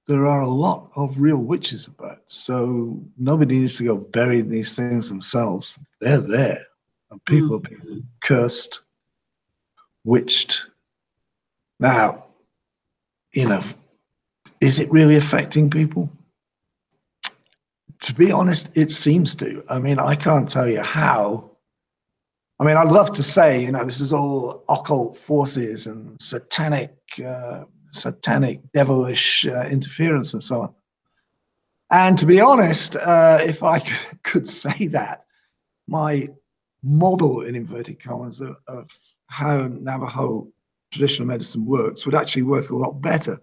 there 0.07 0.27
are 0.27 0.43
a 0.43 0.49
lot 0.49 0.91
of 0.97 1.21
real 1.21 1.37
witches 1.37 1.87
about. 1.87 2.23
So 2.29 3.01
nobody 3.19 3.59
needs 3.59 3.77
to 3.79 3.85
go 3.85 3.97
bury 3.97 4.43
these 4.43 4.75
things 4.75 5.09
themselves. 5.09 5.79
They're 6.01 6.21
there. 6.21 6.65
And 7.11 7.25
people 7.25 7.59
mm. 7.61 7.65
are 7.65 7.69
being 7.69 8.07
cursed, 8.21 8.81
witched. 10.05 10.61
Now, 11.81 12.25
you 13.33 13.47
know, 13.47 13.63
is 14.61 14.79
it 14.79 14.91
really 14.91 15.17
affecting 15.17 15.71
people? 15.71 16.11
To 18.03 18.15
be 18.15 18.33
honest, 18.33 18.71
it 18.75 18.91
seems 18.91 19.35
to. 19.37 19.63
I 19.69 19.79
mean, 19.79 19.99
I 19.99 20.15
can't 20.15 20.49
tell 20.49 20.69
you 20.69 20.81
how. 20.81 21.51
I 22.59 22.65
mean, 22.65 22.77
I'd 22.77 22.93
love 22.93 23.13
to 23.15 23.23
say, 23.23 23.63
you 23.63 23.73
know, 23.73 23.85
this 23.85 24.01
is 24.01 24.13
all 24.13 24.65
occult 24.69 25.17
forces 25.17 25.87
and 25.87 26.21
satanic, 26.21 26.95
uh, 27.25 27.65
satanic, 27.91 28.61
devilish 28.73 29.47
uh, 29.47 29.63
interference 29.63 30.35
and 30.35 30.45
so 30.45 30.63
on. 30.63 30.75
And 31.91 32.19
to 32.19 32.27
be 32.27 32.41
honest, 32.41 32.97
uh, 32.97 33.39
if 33.45 33.63
I 33.63 33.81
could 34.23 34.49
say 34.49 34.87
that, 34.89 35.25
my 35.89 36.29
model 36.83 37.43
in 37.43 37.55
inverted 37.55 38.03
commas 38.03 38.41
of, 38.41 38.57
of 38.69 38.91
how 39.27 39.69
Navajo 39.69 40.49
traditional 40.93 41.29
medicine 41.29 41.65
works 41.67 42.05
would 42.05 42.15
actually 42.15 42.43
work 42.43 42.71
a 42.71 42.77
lot 42.77 43.01
better. 43.01 43.39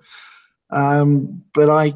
Um, 0.70 1.44
but 1.54 1.70
I, 1.70 1.94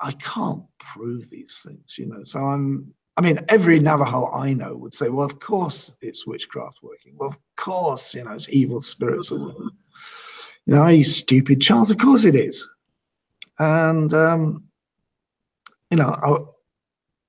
I 0.00 0.12
can't 0.12 0.62
prove 0.78 1.28
these 1.30 1.62
things, 1.66 1.96
you 1.98 2.06
know. 2.06 2.24
So 2.24 2.40
I'm, 2.40 2.92
I 3.16 3.20
mean, 3.20 3.38
every 3.48 3.78
Navajo 3.80 4.30
I 4.32 4.52
know 4.52 4.74
would 4.76 4.94
say, 4.94 5.08
well, 5.08 5.26
of 5.26 5.40
course 5.40 5.96
it's 6.00 6.26
witchcraft 6.26 6.78
working. 6.82 7.14
Well, 7.16 7.30
of 7.30 7.38
course, 7.56 8.14
you 8.14 8.24
know, 8.24 8.32
it's 8.32 8.48
evil 8.48 8.80
spirits. 8.80 9.30
Or, 9.30 9.38
you 10.66 10.74
know, 10.74 10.86
you 10.86 11.04
stupid, 11.04 11.60
Charles? 11.60 11.90
Of 11.90 11.98
course 11.98 12.24
it 12.24 12.34
is. 12.34 12.68
And, 13.58 14.14
um, 14.14 14.64
you 15.90 15.96
know, 15.96 16.48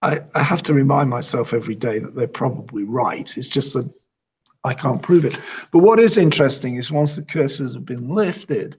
I, 0.01 0.12
I, 0.12 0.22
I 0.36 0.44
have 0.44 0.62
to 0.63 0.74
remind 0.74 1.10
myself 1.10 1.53
every 1.53 1.75
day 1.75 2.00
that 2.00 2.15
they're 2.15 2.27
probably 2.27 2.84
right. 2.84 3.36
It's 3.38 3.48
just 3.48 3.74
that 3.74 3.91
I 4.63 4.74
can't 4.74 5.01
prove 5.01 5.25
it. 5.25 5.38
But 5.72 5.79
what 5.79 6.00
is 6.00 6.18
interesting 6.18 6.75
is 6.75 6.91
once 6.91 7.15
the 7.15 7.24
curses 7.24 7.74
have 7.74 7.86
been 7.86 8.10
lifted, 8.10 8.77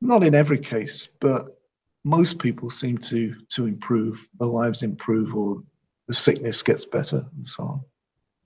not 0.00 0.22
in 0.22 0.34
every 0.34 0.58
case, 0.58 1.08
but 1.20 1.60
most 2.04 2.38
people 2.38 2.70
seem 2.70 2.98
to 2.98 3.34
to 3.50 3.66
improve, 3.66 4.24
their 4.38 4.48
lives 4.48 4.82
improve, 4.82 5.34
or 5.34 5.62
the 6.06 6.14
sickness 6.14 6.62
gets 6.62 6.84
better, 6.84 7.24
and 7.36 7.46
so 7.46 7.64
on. 7.64 7.80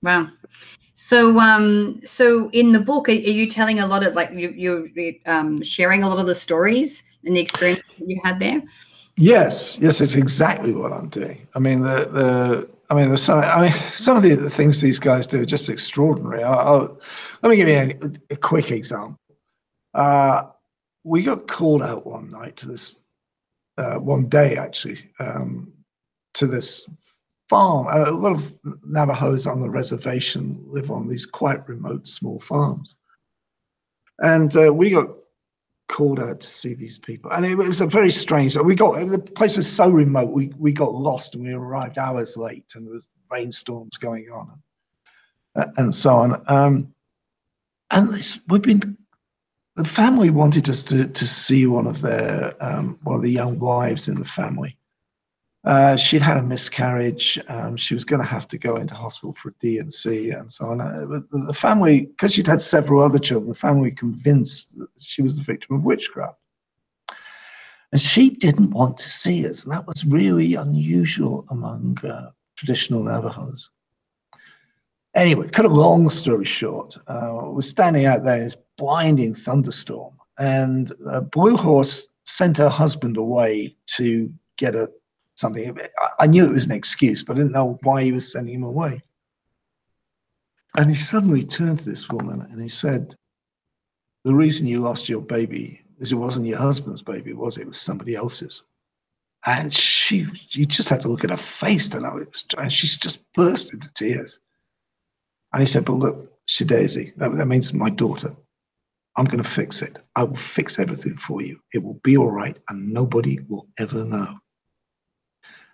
Wow. 0.01 0.27
So, 0.95 1.39
um, 1.39 2.01
so 2.03 2.49
in 2.51 2.71
the 2.71 2.79
book, 2.79 3.09
are, 3.09 3.13
are 3.13 3.15
you 3.15 3.47
telling 3.47 3.79
a 3.79 3.87
lot 3.87 4.03
of 4.03 4.15
like 4.15 4.31
you, 4.31 4.49
you're 4.55 4.87
um, 5.25 5.61
sharing 5.63 6.03
a 6.03 6.09
lot 6.09 6.19
of 6.19 6.27
the 6.27 6.35
stories 6.35 7.03
and 7.25 7.35
the 7.35 7.39
experience 7.39 7.81
that 7.97 8.07
you 8.07 8.19
had 8.23 8.39
there? 8.39 8.61
Yes, 9.15 9.77
yes, 9.79 10.01
it's 10.01 10.15
exactly 10.15 10.73
what 10.73 10.91
I'm 10.91 11.09
doing. 11.09 11.47
I 11.55 11.59
mean, 11.59 11.81
the 11.81 12.05
the 12.05 12.69
I 12.89 12.95
mean, 12.95 13.07
there's 13.07 13.23
some. 13.23 13.39
I 13.39 13.69
mean, 13.69 13.71
some 13.91 14.17
of 14.17 14.23
the, 14.23 14.35
the 14.35 14.49
things 14.49 14.81
these 14.81 14.99
guys 14.99 15.25
do 15.25 15.41
are 15.41 15.45
just 15.45 15.69
extraordinary. 15.69 16.43
I'll, 16.43 16.59
I'll, 16.59 16.99
let 17.41 17.49
me 17.49 17.55
give 17.55 17.67
you 17.67 17.75
a, 18.29 18.33
a 18.33 18.37
quick 18.37 18.71
example. 18.71 19.17
Uh, 19.93 20.43
we 21.03 21.23
got 21.23 21.47
called 21.47 21.81
out 21.81 22.05
one 22.05 22.29
night 22.29 22.57
to 22.57 22.67
this, 22.67 22.99
uh, 23.77 23.95
one 23.95 24.27
day 24.29 24.57
actually, 24.57 25.09
um, 25.19 25.71
to 26.35 26.47
this 26.47 26.87
farm. 27.49 27.87
A 27.89 28.11
lot 28.11 28.31
of 28.31 28.51
Navajos 28.85 29.47
on 29.47 29.61
the 29.61 29.69
reservation 29.69 30.63
live 30.67 30.91
on 30.91 31.07
these 31.07 31.25
quite 31.25 31.67
remote 31.67 32.07
small 32.07 32.39
farms, 32.39 32.95
and 34.19 34.55
uh, 34.55 34.73
we 34.73 34.91
got 34.91 35.09
called 35.89 36.19
out 36.19 36.39
to 36.39 36.47
see 36.47 36.73
these 36.73 36.97
people. 36.97 37.31
And 37.31 37.45
it, 37.45 37.55
was 37.55 37.81
a 37.81 37.85
very 37.85 38.11
strange. 38.11 38.55
We 38.55 38.75
got 38.75 39.07
the 39.07 39.19
place 39.19 39.57
was 39.57 39.71
so 39.71 39.89
remote. 39.89 40.31
We 40.31 40.51
we 40.57 40.71
got 40.71 40.93
lost 40.93 41.35
and 41.35 41.43
we 41.43 41.53
arrived 41.53 41.97
hours 41.97 42.37
late, 42.37 42.71
and 42.75 42.85
there 42.85 42.93
was 42.93 43.09
rainstorms 43.29 43.97
going 43.97 44.29
on, 44.31 44.59
and, 45.55 45.73
and 45.77 45.95
so 45.95 46.15
on. 46.15 46.43
Um, 46.47 46.93
and 47.91 48.09
this, 48.09 48.39
we've 48.47 48.61
been. 48.61 48.97
The 49.75 49.83
family 49.83 50.29
wanted 50.29 50.69
us 50.69 50.83
to 50.83 51.07
to 51.07 51.27
see 51.27 51.65
one 51.65 51.87
of 51.87 52.01
their 52.01 52.53
um, 52.59 52.99
one 53.03 53.15
of 53.15 53.21
the 53.23 53.31
young 53.31 53.57
wives 53.57 54.07
in 54.07 54.15
the 54.15 54.25
family, 54.25 54.77
uh, 55.65 55.95
she'd 55.95 56.21
had 56.21 56.37
a 56.37 56.43
miscarriage. 56.43 57.39
Um, 57.47 57.77
she 57.77 57.93
was 57.93 58.03
going 58.03 58.21
to 58.21 58.27
have 58.27 58.47
to 58.49 58.57
go 58.57 58.75
into 58.75 58.95
hospital 58.95 59.33
for 59.33 59.53
D&C 59.61 60.31
and 60.31 60.51
so 60.51 60.67
on. 60.67 60.81
Uh, 60.81 61.21
the 61.31 61.53
family, 61.53 62.07
because 62.07 62.33
she'd 62.33 62.47
had 62.47 62.61
several 62.61 63.01
other 63.01 63.19
children, 63.19 63.49
the 63.49 63.55
family 63.55 63.91
convinced 63.91 64.77
that 64.77 64.89
she 64.99 65.21
was 65.21 65.37
the 65.37 65.41
victim 65.41 65.77
of 65.77 65.85
witchcraft. 65.85 66.37
And 67.93 68.01
she 68.01 68.31
didn't 68.31 68.71
want 68.71 68.97
to 68.97 69.07
see 69.07 69.47
us. 69.47 69.63
And 69.63 69.71
that 69.71 69.87
was 69.87 70.03
really 70.05 70.55
unusual 70.55 71.45
among 71.49 71.97
uh, 72.03 72.31
traditional 72.57 73.03
Navajos. 73.03 73.69
Anyway, 75.15 75.47
cut 75.49 75.65
a 75.65 75.69
long 75.69 76.09
story 76.09 76.45
short, 76.45 76.97
uh, 77.07 77.41
we're 77.43 77.61
standing 77.61 78.05
out 78.05 78.23
there 78.23 78.37
in 78.37 78.43
this 78.45 78.57
blinding 78.77 79.35
thunderstorm, 79.35 80.13
and 80.39 80.93
Blue 81.31 81.55
Horse 81.55 82.07
sent 82.25 82.57
her 82.57 82.69
husband 82.69 83.17
away 83.17 83.75
to 83.85 84.31
get 84.57 84.75
a 84.75 84.89
something. 85.35 85.77
I 86.19 86.27
knew 86.27 86.45
it 86.45 86.53
was 86.53 86.65
an 86.65 86.71
excuse, 86.71 87.23
but 87.23 87.33
I 87.33 87.37
didn't 87.37 87.51
know 87.51 87.79
why 87.83 88.03
he 88.03 88.11
was 88.11 88.31
sending 88.31 88.55
him 88.55 88.63
away. 88.63 89.01
And 90.75 90.89
he 90.89 90.95
suddenly 90.95 91.43
turned 91.43 91.79
to 91.79 91.85
this 91.85 92.09
woman 92.09 92.47
and 92.49 92.61
he 92.61 92.69
said, 92.69 93.15
The 94.23 94.33
reason 94.33 94.67
you 94.67 94.79
lost 94.79 95.09
your 95.09 95.21
baby 95.21 95.81
is 95.99 96.11
it 96.11 96.15
wasn't 96.15 96.47
your 96.47 96.57
husband's 96.57 97.03
baby, 97.03 97.33
was 97.33 97.57
it? 97.57 97.61
It 97.61 97.67
was 97.67 97.79
somebody 97.79 98.15
else's. 98.15 98.63
And 99.45 99.73
she, 99.73 100.25
you 100.51 100.65
just 100.65 100.89
had 100.89 101.01
to 101.01 101.09
look 101.09 101.23
at 101.23 101.29
her 101.29 101.37
face 101.37 101.89
to 101.89 101.99
know 101.99 102.17
it 102.17 102.31
was, 102.31 102.45
and 102.57 102.71
she's 102.71 102.97
just 102.97 103.31
burst 103.33 103.73
into 103.73 103.91
tears. 103.93 104.39
And 105.53 105.61
he 105.61 105.65
said, 105.65 105.85
But 105.85 105.93
look, 105.93 106.31
Shadaisy, 106.47 107.15
that, 107.17 107.37
that 107.37 107.47
means 107.47 107.73
my 107.73 107.89
daughter. 107.89 108.35
I'm 109.15 109.25
going 109.25 109.43
to 109.43 109.49
fix 109.49 109.83
it. 109.83 109.99
I 110.15 110.23
will 110.23 110.35
fix 110.35 110.79
everything 110.79 111.17
for 111.17 111.41
you. 111.41 111.59
It 111.73 111.83
will 111.83 111.99
be 112.03 112.17
all 112.17 112.31
right, 112.31 112.57
and 112.69 112.91
nobody 112.91 113.39
will 113.47 113.67
ever 113.77 114.03
know 114.03 114.39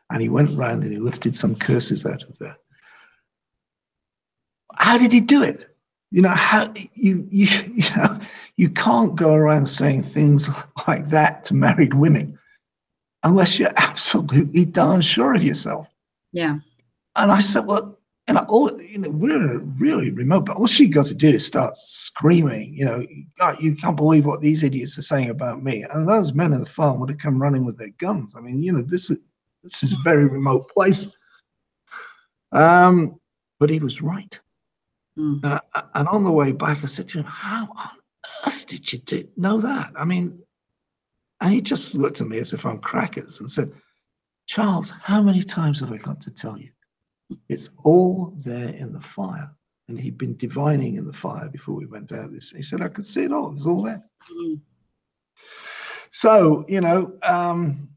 and 0.10 0.22
he 0.22 0.30
went 0.30 0.58
round 0.58 0.84
and 0.84 0.92
he 0.92 1.00
lifted 1.00 1.36
some 1.36 1.56
curses 1.56 2.06
out 2.06 2.24
of 2.24 2.38
there. 2.40 2.58
How 4.76 4.98
did 4.98 5.12
he 5.12 5.20
do 5.20 5.44
it? 5.44 5.68
You 6.12 6.24
know 6.24 6.30
how 6.30 6.74
you 6.94 7.28
you 7.30 7.48
you 7.74 7.96
know 7.96 8.20
you 8.58 8.70
can't 8.70 9.16
go 9.16 9.34
around 9.34 9.68
saying 9.68 10.04
things 10.04 10.50
like 10.88 11.10
that 11.10 11.46
to 11.46 11.54
married 11.54 11.94
women 11.94 12.38
unless 13.24 13.60
you're 13.60 13.74
absolutely 13.78 14.66
darn 14.66 15.02
sure 15.02 15.36
of 15.36 15.44
yourself. 15.44 15.88
Yeah. 16.32 16.60
And 17.16 17.32
I 17.32 17.40
said, 17.40 17.66
well, 17.66 17.99
know, 18.34 18.46
all, 18.50 18.82
you 18.82 18.98
know, 18.98 19.10
we're 19.10 19.58
really 19.58 20.12
remote, 20.12 20.46
but 20.46 20.58
all 20.58 20.68
she 20.68 20.88
got 20.88 21.06
to 21.08 21.14
do 21.14 21.30
is 21.30 21.46
start 21.46 21.76
screaming, 21.78 22.74
you 22.74 22.86
know, 22.86 23.06
God, 23.40 23.62
you 23.62 23.76
can't 23.76 23.96
believe 23.96 24.26
what 24.26 24.42
these 24.42 24.64
idiots 24.64 24.98
are 24.98 25.04
saying 25.04 25.30
about 25.30 25.64
me. 25.64 25.84
And 25.84 26.08
those 26.08 26.34
men 26.34 26.54
in 26.54 26.60
the 26.60 26.66
farm 26.66 27.00
would 27.00 27.10
have 27.10 27.20
come 27.20 27.42
running 27.42 27.66
with 27.66 27.78
their 27.78 27.90
guns. 27.98 28.36
I 28.36 28.42
mean, 28.42 28.62
you 28.62 28.72
know, 28.72 28.82
this 28.82 29.10
is 29.10 29.20
this 29.64 29.84
is 29.84 29.94
a 29.94 29.98
very 30.04 30.26
remote 30.26 30.70
place. 30.70 31.08
Um, 32.52 33.20
but 33.60 33.70
he 33.70 33.80
was 33.80 34.02
right. 34.02 34.40
Mm. 35.18 35.44
Uh, 35.44 35.60
and 35.96 36.08
on 36.08 36.24
the 36.24 36.32
way 36.32 36.52
back, 36.52 36.84
I 36.84 36.86
said 36.86 37.10
to 37.10 37.20
him, 37.20 37.26
How 37.26 37.68
on 37.76 37.90
earth 38.48 38.68
did 38.68 38.92
you 38.92 39.00
do, 39.00 39.28
know 39.36 39.60
that? 39.60 39.92
I 39.96 40.06
mean, 40.06 40.40
and 41.42 41.54
he 41.54 41.62
just 41.62 41.96
looked 41.96 42.22
at 42.22 42.28
me 42.28 42.38
as 42.38 42.54
if 42.54 42.66
I'm 42.66 42.80
crackers 42.80 43.40
and 43.40 43.50
said, 43.50 43.72
Charles, 44.48 44.94
how 45.02 45.22
many 45.22 45.44
times 45.44 45.80
have 45.82 45.92
I 45.92 45.98
got 45.98 46.22
to 46.22 46.32
tell 46.32 46.58
you? 46.58 46.70
It's 47.48 47.70
all 47.84 48.34
there 48.38 48.70
in 48.70 48.94
the 48.94 49.02
fire. 49.02 49.50
And 49.88 50.00
he'd 50.00 50.18
been 50.18 50.38
divining 50.38 50.96
in 50.96 51.06
the 51.06 51.14
fire 51.14 51.50
before 51.50 51.76
we 51.76 51.88
went 51.88 52.08
down 52.08 52.34
this. 52.34 52.52
He 52.52 52.62
said, 52.62 52.82
I 52.82 52.90
could 52.90 53.08
see 53.08 53.24
it 53.24 53.34
all. 53.34 53.50
It 53.50 53.56
was 53.56 53.68
all 53.68 53.82
there. 53.82 54.04
Mm. 54.32 54.60
So, 56.12 56.66
you 56.68 56.82
know, 56.82 57.14
um, 57.24 57.90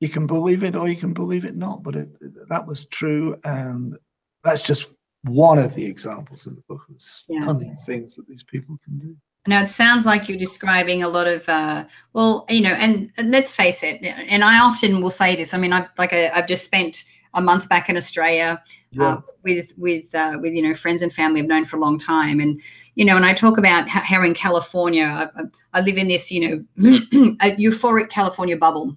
you 0.00 0.08
can 0.08 0.26
believe 0.26 0.64
it 0.64 0.76
or 0.76 0.88
you 0.88 0.96
can 0.96 1.12
believe 1.12 1.44
it 1.44 1.56
not, 1.56 1.82
but 1.82 1.96
it, 1.96 2.08
that 2.48 2.66
was 2.66 2.84
true. 2.86 3.38
And 3.44 3.96
that's 4.44 4.62
just 4.62 4.86
one 5.24 5.58
of 5.58 5.74
the 5.74 5.84
examples 5.84 6.46
in 6.46 6.54
the 6.54 6.62
book 6.68 6.82
of 6.88 7.00
stunning 7.00 7.70
yeah. 7.70 7.84
things 7.84 8.14
that 8.16 8.28
these 8.28 8.42
people 8.42 8.78
can 8.84 8.98
do. 8.98 9.16
Now 9.46 9.62
it 9.62 9.68
sounds 9.68 10.04
like 10.04 10.28
you're 10.28 10.38
describing 10.38 11.02
a 11.02 11.08
lot 11.08 11.26
of, 11.26 11.48
uh, 11.48 11.84
well, 12.12 12.44
you 12.50 12.60
know, 12.60 12.72
and, 12.72 13.10
and, 13.16 13.30
let's 13.30 13.54
face 13.54 13.82
it, 13.82 14.04
and 14.04 14.44
I 14.44 14.60
often 14.60 15.00
will 15.00 15.10
say 15.10 15.36
this. 15.36 15.54
I 15.54 15.58
mean, 15.58 15.72
I've 15.72 15.88
like 15.96 16.12
a, 16.12 16.36
I've 16.36 16.46
just 16.46 16.64
spent 16.64 17.04
a 17.34 17.40
month 17.40 17.68
back 17.68 17.88
in 17.88 17.96
Australia 17.96 18.62
yeah. 18.90 19.04
uh, 19.04 19.20
with 19.42 19.72
with 19.76 20.14
uh, 20.14 20.38
with 20.40 20.52
you 20.52 20.62
know 20.62 20.74
friends 20.74 21.02
and 21.02 21.12
family 21.12 21.40
I've 21.40 21.46
known 21.46 21.64
for 21.64 21.76
a 21.76 21.80
long 21.80 21.98
time, 21.98 22.40
and 22.40 22.60
you 22.94 23.04
know, 23.04 23.16
and 23.16 23.26
I 23.26 23.32
talk 23.32 23.58
about 23.58 23.88
how, 23.88 24.22
in 24.22 24.34
California, 24.34 25.30
I, 25.36 25.42
I 25.74 25.80
live 25.80 25.98
in 25.98 26.08
this 26.08 26.30
you 26.30 26.40
know 26.40 26.64
a 27.40 27.56
euphoric 27.56 28.10
California 28.10 28.56
bubble 28.56 28.96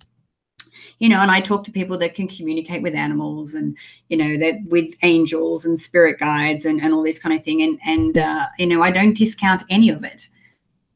you 1.02 1.10
know, 1.10 1.18
and 1.18 1.32
I 1.32 1.42
talk 1.42 1.64
to 1.64 1.72
people 1.72 1.98
that 1.98 2.14
can 2.14 2.28
communicate 2.28 2.84
with 2.84 2.94
animals 2.94 3.56
and, 3.56 3.76
you 4.10 4.18
know, 4.18 4.38
that 4.38 4.62
with 4.68 4.94
angels 5.02 5.66
and 5.66 5.80
spirit 5.80 6.20
guides 6.20 6.64
and, 6.64 6.80
and 6.80 6.94
all 6.94 7.02
this 7.02 7.18
kind 7.18 7.36
of 7.36 7.44
thing. 7.44 7.64
And, 7.64 7.80
and 7.84 8.20
uh, 8.20 8.46
you 8.60 8.68
know, 8.68 8.84
I 8.84 8.92
don't 8.92 9.18
discount 9.18 9.64
any 9.68 9.90
of 9.90 10.04
it, 10.04 10.30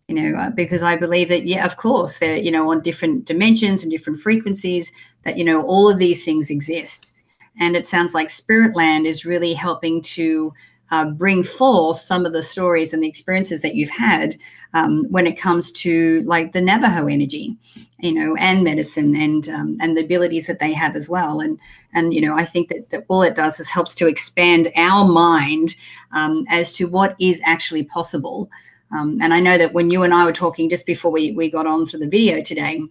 you 0.08 0.13
know, 0.13 0.38
uh, 0.38 0.51
because 0.51 0.84
I 0.84 0.96
believe 0.96 1.30
that, 1.30 1.48
yeah, 1.48 1.65
of 1.65 1.77
course, 1.77 2.20
they're, 2.20 2.38
you 2.38 2.51
know, 2.51 2.70
on 2.70 2.82
different 2.82 3.25
dimensions 3.25 3.82
and 3.82 3.92
different 3.92 4.20
frequencies 4.20 4.92
that, 5.24 5.39
you 5.39 5.44
know, 5.44 5.63
all 5.63 5.89
of 5.89 5.98
these 5.98 6.24
things 6.24 6.51
exist. 6.51 7.12
And 7.59 7.75
it 7.75 7.88
sounds 7.88 8.13
like 8.13 8.29
Spirit 8.29 8.75
Land 8.75 9.07
is 9.07 9.25
really 9.25 9.53
helping 9.53 10.01
to 10.01 10.53
uh, 10.91 11.05
bring 11.05 11.43
forth 11.43 11.97
some 11.97 12.25
of 12.25 12.33
the 12.33 12.43
stories 12.43 12.93
and 12.93 13.01
the 13.01 13.07
experiences 13.07 13.62
that 13.62 13.75
you've 13.75 13.89
had 13.89 14.38
um, 14.74 15.05
when 15.09 15.25
it 15.25 15.38
comes 15.38 15.71
to 15.71 16.21
like 16.25 16.53
the 16.53 16.62
Navajo 16.62 17.07
energy, 17.07 17.57
you 18.00 18.13
know, 18.13 18.35
and 18.35 18.63
medicine 18.63 19.15
and 19.15 19.50
um, 19.50 19.75
and 19.81 19.97
the 19.97 20.03
abilities 20.03 20.47
that 20.47 20.59
they 20.59 20.74
have 20.74 20.95
as 20.95 21.09
well. 21.09 21.39
And 21.39 21.59
and 21.93 22.13
you 22.13 22.21
know, 22.21 22.38
I 22.38 22.45
think 22.45 22.69
that, 22.69 22.91
that 22.91 23.05
all 23.07 23.24
it 23.24 23.35
does 23.35 23.59
is 23.59 23.69
helps 23.69 23.95
to 23.95 24.07
expand 24.07 24.71
our 24.75 25.07
mind 25.07 25.75
um, 26.12 26.45
as 26.50 26.71
to 26.74 26.88
what 26.88 27.15
is 27.19 27.41
actually 27.43 27.83
possible. 27.83 28.50
Um, 28.91 29.17
and 29.21 29.33
I 29.33 29.39
know 29.39 29.57
that 29.57 29.74
when 29.74 29.89
you 29.89 30.03
and 30.03 30.13
I 30.13 30.24
were 30.24 30.31
talking 30.31 30.69
just 30.69 30.85
before 30.85 31.12
we 31.12 31.31
we 31.31 31.50
got 31.50 31.65
on 31.65 31.88
to 31.88 31.97
the 31.97 32.07
video 32.07 32.43
today, 32.43 32.81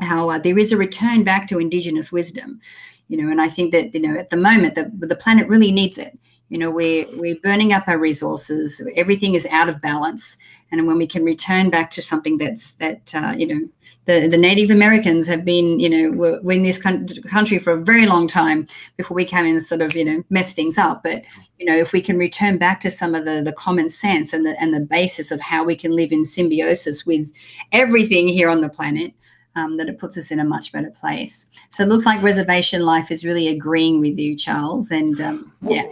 how 0.00 0.30
uh, 0.30 0.38
there 0.38 0.58
is 0.58 0.72
a 0.72 0.78
return 0.78 1.24
back 1.24 1.46
to 1.48 1.58
indigenous 1.58 2.10
wisdom 2.10 2.60
you 3.08 3.16
know 3.16 3.30
and 3.30 3.40
i 3.40 3.48
think 3.48 3.72
that 3.72 3.94
you 3.94 4.00
know 4.00 4.16
at 4.16 4.28
the 4.28 4.36
moment 4.36 4.74
the, 4.74 4.90
the 5.06 5.16
planet 5.16 5.48
really 5.48 5.72
needs 5.72 5.98
it. 5.98 6.18
You 6.48 6.58
know 6.58 6.70
we're 6.70 7.06
we're 7.16 7.36
burning 7.42 7.72
up 7.72 7.86
our 7.88 7.98
resources. 7.98 8.80
Everything 8.96 9.34
is 9.34 9.46
out 9.50 9.68
of 9.68 9.82
balance. 9.82 10.38
And 10.70 10.86
when 10.86 10.98
we 10.98 11.06
can 11.06 11.24
return 11.24 11.68
back 11.70 11.90
to 11.92 12.02
something 12.02 12.38
that's 12.38 12.72
that 12.72 13.14
uh, 13.14 13.34
you 13.36 13.46
know 13.46 13.68
the, 14.08 14.26
the 14.26 14.38
Native 14.38 14.70
Americans 14.70 15.26
have 15.26 15.44
been, 15.44 15.78
you 15.78 15.90
know, 15.90 16.10
were, 16.16 16.50
in 16.50 16.62
this 16.62 16.80
country 16.80 17.58
for 17.58 17.74
a 17.74 17.84
very 17.84 18.06
long 18.06 18.26
time 18.26 18.66
before 18.96 19.14
we 19.14 19.26
came 19.26 19.44
in 19.44 19.54
and 19.54 19.62
sort 19.62 19.82
of, 19.82 19.94
you 19.94 20.04
know, 20.04 20.24
mess 20.30 20.54
things 20.54 20.78
up. 20.78 21.02
But, 21.02 21.26
you 21.58 21.66
know, 21.66 21.76
if 21.76 21.92
we 21.92 22.00
can 22.00 22.16
return 22.16 22.56
back 22.56 22.80
to 22.80 22.90
some 22.90 23.14
of 23.14 23.26
the, 23.26 23.42
the 23.44 23.52
common 23.52 23.90
sense 23.90 24.32
and 24.32 24.46
the, 24.46 24.58
and 24.62 24.72
the 24.72 24.80
basis 24.80 25.30
of 25.30 25.42
how 25.42 25.62
we 25.62 25.76
can 25.76 25.94
live 25.94 26.10
in 26.10 26.24
symbiosis 26.24 27.04
with 27.04 27.30
everything 27.72 28.28
here 28.28 28.48
on 28.48 28.62
the 28.62 28.70
planet, 28.70 29.12
um, 29.58 29.76
that 29.76 29.88
it 29.88 29.98
puts 29.98 30.16
us 30.16 30.30
in 30.30 30.40
a 30.40 30.44
much 30.44 30.72
better 30.72 30.90
place. 30.90 31.46
So 31.70 31.82
it 31.82 31.88
looks 31.88 32.06
like 32.06 32.22
reservation 32.22 32.82
life 32.82 33.10
is 33.10 33.24
really 33.24 33.48
agreeing 33.48 34.00
with 34.00 34.18
you, 34.18 34.36
Charles. 34.36 34.90
And 34.90 35.20
um, 35.20 35.52
yeah. 35.62 35.84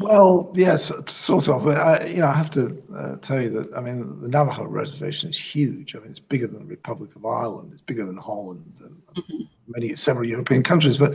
well, 0.00 0.50
yes, 0.54 0.90
sort 1.06 1.48
of. 1.48 1.68
I, 1.68 2.04
you 2.06 2.18
know, 2.18 2.28
I 2.28 2.34
have 2.34 2.50
to 2.50 2.82
uh, 2.96 3.16
tell 3.16 3.40
you 3.40 3.50
that 3.50 3.72
I 3.76 3.80
mean 3.80 4.20
the 4.20 4.28
Navajo 4.28 4.64
reservation 4.64 5.30
is 5.30 5.38
huge. 5.38 5.94
I 5.94 6.00
mean, 6.00 6.10
it's 6.10 6.20
bigger 6.20 6.46
than 6.46 6.60
the 6.60 6.70
Republic 6.70 7.14
of 7.16 7.24
Ireland. 7.24 7.70
It's 7.72 7.82
bigger 7.82 8.06
than 8.06 8.16
Holland 8.16 8.74
and 8.80 9.00
mm-hmm. 9.16 9.44
many 9.68 9.94
several 9.96 10.26
European 10.26 10.62
countries. 10.62 10.98
But 10.98 11.14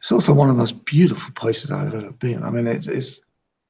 it's 0.00 0.10
also 0.10 0.32
one 0.32 0.48
of 0.48 0.56
the 0.56 0.60
most 0.60 0.84
beautiful 0.86 1.32
places 1.34 1.70
I've 1.70 1.94
ever 1.94 2.10
been. 2.12 2.42
I 2.42 2.50
mean, 2.50 2.66
it's, 2.66 2.86
it's 2.86 3.20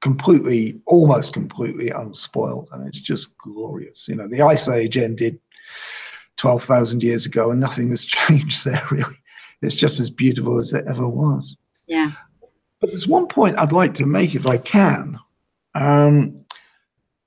completely, 0.01 0.81
almost 0.87 1.33
completely 1.33 1.91
unspoiled, 1.91 2.69
and 2.73 2.87
it's 2.87 3.01
just 3.01 3.37
glorious. 3.39 4.07
You 4.09 4.15
know, 4.15 4.29
the 4.29 4.43
Ice 4.43 4.69
Age 4.69 4.97
ended 4.97 5.41
12,000 6.41 7.03
years 7.03 7.27
ago, 7.27 7.51
and 7.51 7.61
nothing 7.61 7.91
has 7.91 8.05
changed 8.19 8.65
there 8.65 8.83
really. 8.91 9.17
It's 9.63 9.75
just 9.75 10.01
as 10.01 10.09
beautiful 10.09 10.59
as 10.59 10.73
it 10.73 10.87
ever 10.89 11.07
was. 11.07 11.57
Yeah. 11.87 12.13
But 12.81 12.89
there's 12.89 13.07
one 13.07 13.27
point 13.27 13.59
I'd 13.59 13.73
like 13.73 13.95
to 13.97 14.07
make, 14.07 14.35
if 14.35 14.47
I 14.47 14.57
can, 14.57 15.19
um, 15.75 16.47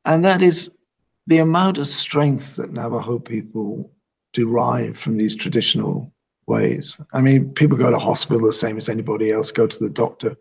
and 0.06 0.26
that 0.26 0.42
is 0.42 0.74
the 1.28 1.38
amount 1.38 1.78
of 1.78 1.88
strength 1.88 2.56
that 2.56 2.74
Navajo 2.74 3.20
people 3.20 3.92
derive 4.34 4.98
from 4.98 5.16
these 5.18 5.36
traditional 5.36 6.12
ways. 6.48 7.00
I 7.14 7.22
mean, 7.22 7.54
people 7.54 7.78
go 7.78 7.92
to 7.92 8.00
hospital 8.00 8.48
the 8.48 8.52
same 8.52 8.78
as 8.78 8.90
anybody 8.90 9.32
else, 9.32 9.52
go 9.52 9.68
to 9.68 9.80
the 9.80 9.92
doctor, 9.92 10.36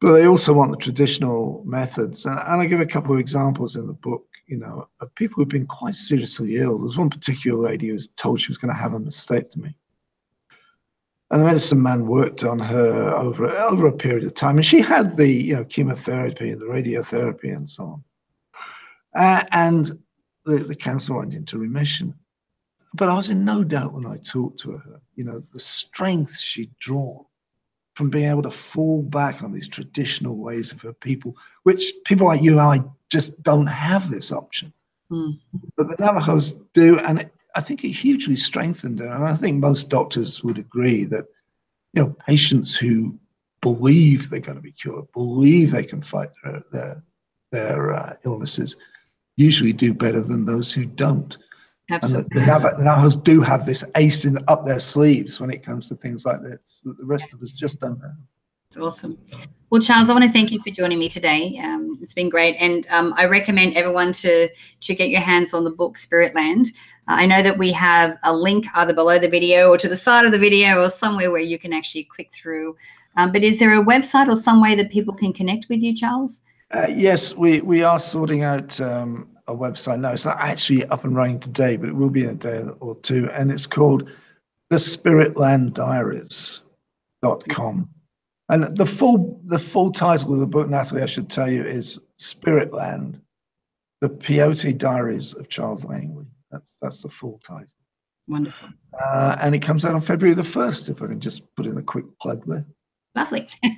but 0.00 0.12
they 0.12 0.26
also 0.26 0.52
want 0.52 0.72
the 0.72 0.76
traditional 0.76 1.62
methods. 1.64 2.26
And, 2.26 2.38
and 2.38 2.60
I 2.60 2.66
give 2.66 2.80
a 2.80 2.86
couple 2.86 3.14
of 3.14 3.20
examples 3.20 3.76
in 3.76 3.86
the 3.86 3.92
book 3.92 4.26
you 4.46 4.56
know, 4.56 4.88
people 5.14 5.36
who've 5.36 5.48
been 5.48 5.66
quite 5.66 5.94
seriously 5.94 6.56
ill. 6.56 6.78
There 6.78 6.84
was 6.84 6.98
one 6.98 7.10
particular 7.10 7.58
lady 7.58 7.88
who 7.88 7.94
was 7.94 8.08
told 8.16 8.40
she 8.40 8.50
was 8.50 8.58
going 8.58 8.72
to 8.72 8.80
have 8.80 8.94
a 8.94 9.00
mastectomy. 9.00 9.74
And 11.30 11.40
the 11.40 11.46
medicine 11.46 11.82
man 11.82 12.06
worked 12.06 12.44
on 12.44 12.58
her 12.60 13.14
over, 13.16 13.48
over 13.50 13.88
a 13.88 13.92
period 13.92 14.24
of 14.24 14.34
time. 14.34 14.56
And 14.56 14.64
she 14.64 14.80
had 14.80 15.16
the, 15.16 15.28
you 15.28 15.56
know, 15.56 15.64
chemotherapy 15.64 16.50
and 16.50 16.60
the 16.60 16.66
radiotherapy 16.66 17.54
and 17.54 17.68
so 17.68 17.84
on. 17.84 18.04
Uh, 19.20 19.44
and 19.50 19.98
the, 20.44 20.58
the 20.58 20.74
cancer 20.74 21.14
went 21.14 21.34
into 21.34 21.58
remission. 21.58 22.14
But 22.94 23.08
I 23.08 23.14
was 23.14 23.30
in 23.30 23.44
no 23.44 23.64
doubt 23.64 23.92
when 23.92 24.06
I 24.06 24.18
talked 24.18 24.60
to 24.60 24.72
her, 24.72 25.00
you 25.16 25.24
know, 25.24 25.42
the 25.52 25.58
strength 25.58 26.38
she'd 26.38 26.78
drawn 26.78 27.24
from 27.94 28.10
being 28.10 28.30
able 28.30 28.42
to 28.42 28.50
fall 28.50 29.02
back 29.02 29.42
on 29.42 29.52
these 29.52 29.68
traditional 29.68 30.36
ways 30.36 30.70
of 30.70 30.80
her 30.82 30.92
people, 30.92 31.34
which 31.64 31.92
people 32.04 32.28
like 32.28 32.42
you 32.42 32.52
and 32.52 32.60
I 32.60 32.84
just 33.10 33.42
don't 33.42 33.66
have 33.66 34.10
this 34.10 34.32
option. 34.32 34.72
Mm. 35.10 35.38
But 35.76 35.88
the 35.88 35.96
Navajos 35.98 36.54
do, 36.72 36.98
and 37.00 37.20
it, 37.20 37.34
I 37.54 37.60
think 37.60 37.84
it 37.84 37.92
hugely 37.92 38.36
strengthened 38.36 38.98
her. 38.98 39.08
And 39.08 39.24
I 39.24 39.36
think 39.36 39.58
most 39.58 39.88
doctors 39.88 40.42
would 40.44 40.58
agree 40.58 41.04
that, 41.04 41.26
you 41.92 42.02
know, 42.02 42.16
patients 42.26 42.76
who 42.76 43.18
believe 43.60 44.28
they're 44.28 44.40
going 44.40 44.56
to 44.56 44.62
be 44.62 44.72
cured, 44.72 45.10
believe 45.12 45.70
they 45.70 45.84
can 45.84 46.02
fight 46.02 46.30
their 46.44 46.62
their, 46.72 47.02
their 47.52 47.94
uh, 47.94 48.16
illnesses, 48.24 48.76
usually 49.36 49.72
do 49.72 49.94
better 49.94 50.20
than 50.20 50.44
those 50.44 50.72
who 50.72 50.84
don't. 50.84 51.38
Absolutely. 51.90 52.40
And 52.40 52.48
the, 52.62 52.74
the 52.76 52.84
Navajos 52.84 53.16
do 53.16 53.40
have 53.40 53.64
this 53.64 53.84
ace 53.94 54.24
in 54.24 54.38
up 54.48 54.64
their 54.64 54.80
sleeves 54.80 55.40
when 55.40 55.50
it 55.50 55.62
comes 55.62 55.88
to 55.88 55.94
things 55.94 56.26
like 56.26 56.42
this 56.42 56.82
that 56.84 56.98
the 56.98 57.04
rest 57.04 57.32
of 57.32 57.40
us 57.42 57.52
just 57.52 57.80
don't 57.80 58.00
have. 58.00 58.16
It's 58.68 58.76
awesome. 58.76 59.18
Well, 59.70 59.80
Charles, 59.80 60.08
I 60.08 60.12
want 60.12 60.24
to 60.24 60.30
thank 60.30 60.52
you 60.52 60.60
for 60.60 60.70
joining 60.70 60.98
me 60.98 61.08
today. 61.08 61.58
Um, 61.62 61.98
it's 62.00 62.14
been 62.14 62.28
great, 62.28 62.56
and 62.60 62.86
um, 62.90 63.14
I 63.16 63.24
recommend 63.24 63.76
everyone 63.76 64.12
to 64.14 64.48
to 64.48 64.94
get 64.94 65.08
your 65.08 65.20
hands 65.20 65.52
on 65.52 65.64
the 65.64 65.70
book 65.70 65.96
Spirit 65.96 66.34
Land. 66.34 66.72
Uh, 67.08 67.14
I 67.14 67.26
know 67.26 67.42
that 67.42 67.58
we 67.58 67.72
have 67.72 68.16
a 68.22 68.32
link 68.34 68.66
either 68.74 68.92
below 68.92 69.18
the 69.18 69.28
video 69.28 69.68
or 69.68 69.78
to 69.78 69.88
the 69.88 69.96
side 69.96 70.24
of 70.24 70.30
the 70.32 70.38
video 70.38 70.80
or 70.80 70.88
somewhere 70.88 71.32
where 71.32 71.40
you 71.40 71.58
can 71.58 71.72
actually 71.72 72.04
click 72.04 72.32
through. 72.32 72.76
Um, 73.16 73.32
but 73.32 73.42
is 73.42 73.58
there 73.58 73.80
a 73.80 73.84
website 73.84 74.28
or 74.28 74.36
some 74.36 74.60
way 74.62 74.74
that 74.76 74.90
people 74.90 75.14
can 75.14 75.32
connect 75.32 75.68
with 75.68 75.80
you, 75.80 75.94
Charles? 75.94 76.42
Uh, 76.70 76.86
yes, 76.88 77.34
we 77.34 77.60
we 77.60 77.82
are 77.82 77.98
sorting 77.98 78.44
out 78.44 78.80
um, 78.80 79.28
a 79.48 79.54
website 79.54 80.00
now. 80.00 80.12
It's 80.12 80.24
not 80.24 80.38
actually 80.38 80.84
up 80.86 81.04
and 81.04 81.16
running 81.16 81.40
today, 81.40 81.76
but 81.76 81.88
it 81.88 81.94
will 81.94 82.10
be 82.10 82.22
in 82.24 82.30
a 82.30 82.34
day 82.34 82.62
or 82.80 82.94
two. 82.96 83.28
And 83.32 83.50
it's 83.50 83.66
called 83.66 84.08
the 84.70 84.76
Spiritland 84.76 85.74
Diaries.com. 85.74 86.62
And 88.48 88.76
the 88.76 88.86
full 88.86 89.40
the 89.44 89.58
full 89.58 89.90
title 89.90 90.32
of 90.32 90.40
the 90.40 90.46
book, 90.46 90.68
Natalie, 90.68 91.02
I 91.02 91.06
should 91.06 91.28
tell 91.28 91.50
you, 91.50 91.64
is 91.64 91.98
Spiritland, 92.18 93.20
the 94.00 94.08
Peyote 94.08 94.78
Diaries 94.78 95.34
of 95.34 95.48
Charles 95.48 95.84
Langley. 95.84 96.26
That's 96.50 96.76
that's 96.80 97.02
the 97.02 97.08
full 97.08 97.40
title. 97.44 97.66
Wonderful. 98.28 98.68
Uh, 99.00 99.36
and 99.40 99.54
it 99.54 99.60
comes 99.60 99.84
out 99.84 99.94
on 99.94 100.00
February 100.00 100.34
the 100.34 100.44
first. 100.44 100.88
If 100.88 101.02
I 101.02 101.06
can 101.06 101.20
just 101.20 101.54
put 101.56 101.66
in 101.66 101.78
a 101.78 101.82
quick 101.82 102.04
plug 102.20 102.44
there. 102.46 102.64
Lovely. 103.16 103.48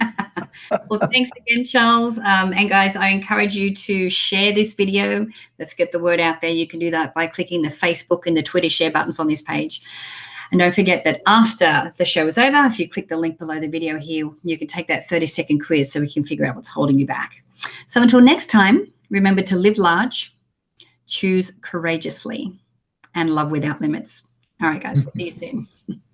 well, 0.89 1.09
thanks 1.13 1.31
again, 1.37 1.65
Charles. 1.65 2.19
Um, 2.19 2.53
and 2.53 2.69
guys, 2.69 2.97
I 2.97 3.09
encourage 3.09 3.55
you 3.55 3.75
to 3.75 4.11
share 4.11 4.53
this 4.53 4.73
video. 4.73 5.27
Let's 5.59 5.75
get 5.75 5.93
the 5.93 6.01
word 6.01 6.19
out 6.19 6.41
there. 6.41 6.51
You 6.51 6.67
can 6.67 6.81
do 6.81 6.91
that 6.91 7.15
by 7.15 7.27
clicking 7.27 7.63
the 7.63 7.69
Facebook 7.69 8.27
and 8.27 8.37
the 8.37 8.43
Twitter 8.43 8.69
share 8.69 8.91
buttons 8.91 9.21
on 9.21 9.29
this 9.29 9.43
page. 9.43 9.81
And 10.51 10.59
don't 10.59 10.75
forget 10.75 11.05
that 11.05 11.21
after 11.27 11.93
the 11.99 12.05
show 12.05 12.27
is 12.27 12.39
over, 12.39 12.65
if 12.67 12.79
you 12.79 12.89
click 12.89 13.09
the 13.09 13.17
link 13.17 13.39
below 13.39 13.61
the 13.61 13.69
video 13.69 13.99
here, 13.99 14.31
you 14.43 14.59
can 14.59 14.67
take 14.67 14.89
that 14.89 15.09
30 15.09 15.27
second 15.27 15.65
quiz 15.65 15.93
so 15.93 16.01
we 16.01 16.11
can 16.11 16.25
figure 16.25 16.47
out 16.47 16.57
what's 16.57 16.69
holding 16.69 16.99
you 16.99 17.07
back. 17.07 17.43
So 17.87 18.01
until 18.01 18.21
next 18.21 18.47
time, 18.47 18.91
remember 19.11 19.43
to 19.43 19.57
live 19.57 19.79
large, 19.79 20.35
choose 21.07 21.53
courageously, 21.61 22.59
and 23.15 23.31
love 23.31 23.51
without 23.51 23.81
limits. 23.81 24.23
All 24.63 24.69
right, 24.69 24.83
guys, 24.83 25.03
we'll 25.03 25.13
see 25.13 25.25
you 25.25 25.31
soon. 25.31 25.69